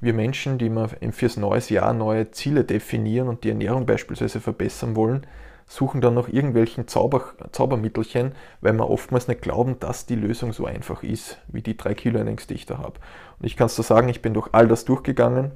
Wir 0.00 0.14
Menschen, 0.14 0.56
die 0.56 0.70
wir 0.70 0.88
fürs 1.12 1.36
neues 1.36 1.68
Jahr 1.68 1.92
neue 1.92 2.30
Ziele 2.30 2.64
definieren 2.64 3.28
und 3.28 3.44
die 3.44 3.50
Ernährung 3.50 3.84
beispielsweise 3.84 4.40
verbessern 4.40 4.96
wollen, 4.96 5.26
suchen 5.66 6.00
dann 6.00 6.14
nach 6.14 6.30
irgendwelchen 6.30 6.88
Zauber, 6.88 7.34
Zaubermittelchen, 7.52 8.32
weil 8.62 8.72
wir 8.72 8.88
oftmals 8.88 9.28
nicht 9.28 9.42
glauben, 9.42 9.78
dass 9.78 10.06
die 10.06 10.14
Lösung 10.14 10.54
so 10.54 10.64
einfach 10.64 11.02
ist, 11.02 11.36
wie 11.48 11.60
die 11.60 11.76
drei 11.76 11.92
Kilo 11.92 12.16
Ernährungs, 12.16 12.46
die 12.46 12.54
ich 12.54 12.64
da 12.64 12.78
habe. 12.78 12.94
Und 13.38 13.44
ich 13.44 13.58
kann 13.58 13.66
es 13.66 13.76
dir 13.76 13.82
sagen, 13.82 14.08
ich 14.08 14.22
bin 14.22 14.32
durch 14.32 14.48
all 14.52 14.66
das 14.66 14.86
durchgegangen. 14.86 15.50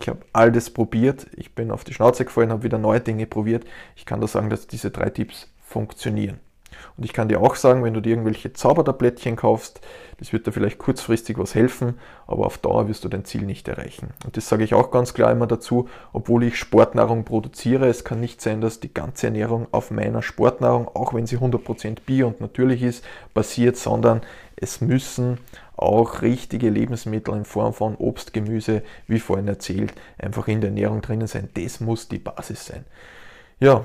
Ich 0.00 0.08
habe 0.08 0.22
all 0.32 0.50
das 0.50 0.70
probiert. 0.70 1.28
Ich 1.36 1.54
bin 1.54 1.70
auf 1.70 1.84
die 1.84 1.94
Schnauze 1.94 2.24
gefallen, 2.24 2.50
habe 2.50 2.64
wieder 2.64 2.78
neue 2.78 3.00
Dinge 3.00 3.26
probiert. 3.26 3.64
Ich 3.94 4.06
kann 4.06 4.20
dir 4.20 4.26
sagen, 4.26 4.50
dass 4.50 4.66
diese 4.66 4.90
drei 4.90 5.08
Tipps 5.10 5.54
funktionieren. 5.62 6.40
Und 6.96 7.04
ich 7.04 7.12
kann 7.12 7.28
dir 7.28 7.40
auch 7.40 7.54
sagen, 7.54 7.82
wenn 7.84 7.94
du 7.94 8.00
dir 8.00 8.10
irgendwelche 8.10 8.52
Zaubertablettchen 8.52 9.36
kaufst, 9.36 9.80
das 10.18 10.32
wird 10.32 10.46
dir 10.46 10.52
vielleicht 10.52 10.78
kurzfristig 10.78 11.38
was 11.38 11.54
helfen, 11.54 11.98
aber 12.26 12.46
auf 12.46 12.58
Dauer 12.58 12.88
wirst 12.88 13.04
du 13.04 13.08
dein 13.08 13.24
Ziel 13.24 13.42
nicht 13.42 13.66
erreichen. 13.68 14.10
Und 14.24 14.36
das 14.36 14.48
sage 14.48 14.64
ich 14.64 14.74
auch 14.74 14.90
ganz 14.90 15.12
klar 15.12 15.32
immer 15.32 15.46
dazu, 15.46 15.88
obwohl 16.12 16.44
ich 16.44 16.56
Sportnahrung 16.56 17.24
produziere. 17.24 17.88
Es 17.88 18.04
kann 18.04 18.20
nicht 18.20 18.40
sein, 18.40 18.60
dass 18.60 18.80
die 18.80 18.94
ganze 18.94 19.26
Ernährung 19.26 19.66
auf 19.72 19.90
meiner 19.90 20.22
Sportnahrung, 20.22 20.88
auch 20.88 21.14
wenn 21.14 21.26
sie 21.26 21.38
100% 21.38 21.98
bio 22.06 22.28
und 22.28 22.40
natürlich 22.40 22.82
ist, 22.82 23.04
basiert, 23.34 23.76
sondern 23.76 24.22
es 24.56 24.80
müssen 24.80 25.38
auch 25.76 26.22
richtige 26.22 26.70
Lebensmittel 26.70 27.34
in 27.34 27.44
Form 27.44 27.74
von 27.74 27.96
Obst, 27.96 28.32
Gemüse, 28.32 28.82
wie 29.08 29.18
vorhin 29.18 29.48
erzählt, 29.48 29.92
einfach 30.18 30.46
in 30.46 30.60
der 30.60 30.70
Ernährung 30.70 31.02
drinnen 31.02 31.26
sein. 31.26 31.48
Das 31.54 31.80
muss 31.80 32.08
die 32.08 32.18
Basis 32.18 32.66
sein. 32.66 32.84
Ja, 33.58 33.84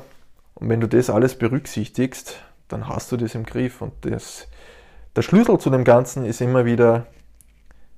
und 0.56 0.70
wenn 0.70 0.82
du 0.82 0.88
das 0.88 1.10
alles 1.10 1.36
berücksichtigst, 1.36 2.42
dann 2.70 2.88
hast 2.88 3.12
du 3.12 3.18
das 3.18 3.36
im 3.36 3.46
Griff. 3.46 3.82
Und 3.82 3.94
das, 4.02 4.48
der 5.16 5.22
Schlüssel 5.22 5.58
zu 5.60 5.70
dem 5.70 5.84
Ganzen 5.84 6.26
ist 6.26 6.40
immer 6.40 6.66
wieder 6.66 7.08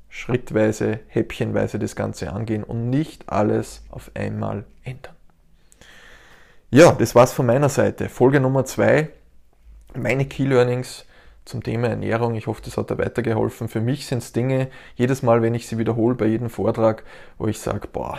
schrittweise, 0.10 1.00
häppchenweise 1.08 1.80
das 1.80 1.96
Ganze 1.96 2.34
angehen 2.34 2.64
und 2.64 2.90
nicht 2.90 3.30
alles 3.30 3.84
auf 3.90 4.12
einmal 4.14 4.66
ändern. 4.84 5.16
Ja, 6.70 6.92
das 6.94 7.16
war's 7.16 7.34
von 7.34 7.46
meiner 7.46 7.70
Seite. 7.70 8.10
Folge 8.10 8.40
Nummer 8.40 8.66
zwei, 8.66 9.10
meine 9.94 10.26
Key 10.26 10.46
Learnings 10.46 11.06
zum 11.46 11.64
Thema 11.64 11.90
Ernährung. 11.90 12.36
Ich 12.36 12.48
hoffe, 12.48 12.62
das 12.64 12.78
hat 12.78 12.92
da 12.92 12.98
weitergeholfen. 12.98 13.68
Für 13.68 13.82
mich 13.82 14.06
sind 14.06 14.20
es 14.20 14.32
Dinge, 14.32 14.70
jedes 14.96 15.22
Mal, 15.22 15.42
wenn 15.42 15.56
ich 15.56 15.68
sie 15.68 15.78
wiederhole 15.78 16.16
bei 16.16 16.28
jedem 16.28 16.50
Vortrag, 16.50 17.04
wo 17.38 17.48
ich 17.48 17.60
sage, 17.60 17.88
boah, 17.92 18.18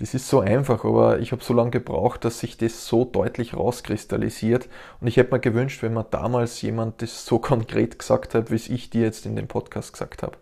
das 0.00 0.14
ist 0.14 0.28
so 0.28 0.40
einfach, 0.40 0.84
aber 0.84 1.18
ich 1.18 1.30
habe 1.30 1.44
so 1.44 1.52
lange 1.52 1.70
gebraucht, 1.70 2.24
dass 2.24 2.40
sich 2.40 2.56
das 2.56 2.86
so 2.86 3.04
deutlich 3.04 3.54
rauskristallisiert. 3.54 4.66
Und 5.00 5.08
ich 5.08 5.18
hätte 5.18 5.34
mir 5.34 5.40
gewünscht, 5.40 5.82
wenn 5.82 5.92
man 5.92 6.06
damals 6.10 6.62
jemand 6.62 7.02
das 7.02 7.26
so 7.26 7.38
konkret 7.38 7.98
gesagt 7.98 8.34
hat, 8.34 8.50
wie 8.50 8.56
es 8.56 8.70
ich 8.70 8.88
dir 8.88 9.02
jetzt 9.02 9.26
in 9.26 9.36
dem 9.36 9.46
Podcast 9.46 9.92
gesagt 9.92 10.22
habe. 10.22 10.38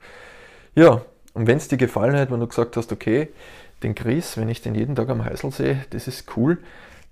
Ja, 0.77 1.03
und 1.35 1.49
wenn 1.49 1.57
es 1.57 1.67
dir 1.67 1.77
gefallen 1.77 2.17
hat, 2.17 2.31
wenn 2.31 2.39
du 2.39 2.47
gesagt 2.47 2.77
hast, 2.77 2.93
okay, 2.93 3.29
den 3.83 3.97
Chris, 3.97 4.37
wenn 4.37 4.49
ich 4.49 4.63
den 4.63 4.77
jeden 4.77 4.95
Tag 4.95 5.09
am 5.09 5.25
Heißel 5.25 5.51
sehe, 5.51 5.85
das 5.91 6.07
ist 6.07 6.37
cool, 6.37 6.59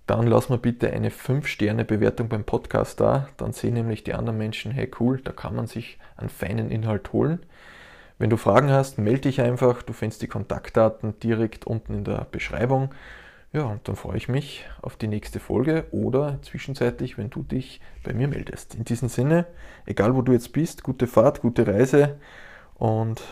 dann 0.07 0.29
lass 0.29 0.49
mir 0.49 0.59
bitte 0.59 0.93
eine 0.93 1.11
5-Sterne-Bewertung 1.11 2.29
beim 2.29 2.45
Podcast 2.45 3.01
da. 3.01 3.29
Dann 3.39 3.53
sehen 3.55 3.75
nämlich 3.75 4.05
die 4.05 4.15
anderen 4.15 4.39
Menschen, 4.39 4.71
hey 4.71 4.89
cool, 5.01 5.21
da 5.25 5.33
kann 5.33 5.57
man 5.57 5.67
sich 5.67 5.99
einen 6.17 6.29
feinen 6.29 6.71
Inhalt 6.71 7.13
holen. 7.13 7.41
Wenn 8.19 8.31
du 8.31 8.37
Fragen 8.37 8.71
hast, 8.71 8.99
melde 8.99 9.23
dich 9.23 9.41
einfach. 9.41 9.83
Du 9.83 9.93
findest 9.93 10.23
die 10.23 10.29
Kontaktdaten 10.29 11.19
direkt 11.21 11.67
unten 11.67 11.95
in 11.95 12.05
der 12.05 12.27
Beschreibung. 12.31 12.91
Ja, 13.53 13.65
und 13.65 13.87
dann 13.89 13.97
freue 13.97 14.17
ich 14.17 14.29
mich 14.29 14.67
auf 14.83 14.97
die 14.97 15.09
nächste 15.09 15.41
Folge 15.41 15.87
oder 15.91 16.39
zwischenzeitlich, 16.43 17.17
wenn 17.17 17.31
du 17.31 17.43
dich 17.43 17.81
bei 18.05 18.13
mir 18.13 18.29
meldest. 18.29 18.75
In 18.75 18.85
diesem 18.85 19.09
Sinne, 19.09 19.47
egal 19.87 20.15
wo 20.15 20.23
du 20.23 20.33
jetzt 20.33 20.53
bist, 20.53 20.83
gute 20.83 21.07
Fahrt, 21.07 21.41
gute 21.41 21.67
Reise 21.67 22.19
und 22.75 23.23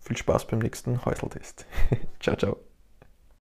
viel 0.00 0.16
Spaß 0.16 0.46
beim 0.46 0.60
nächsten 0.60 1.04
Häuseltest. 1.04 1.66
ciao, 2.20 2.36
ciao. 2.36 2.73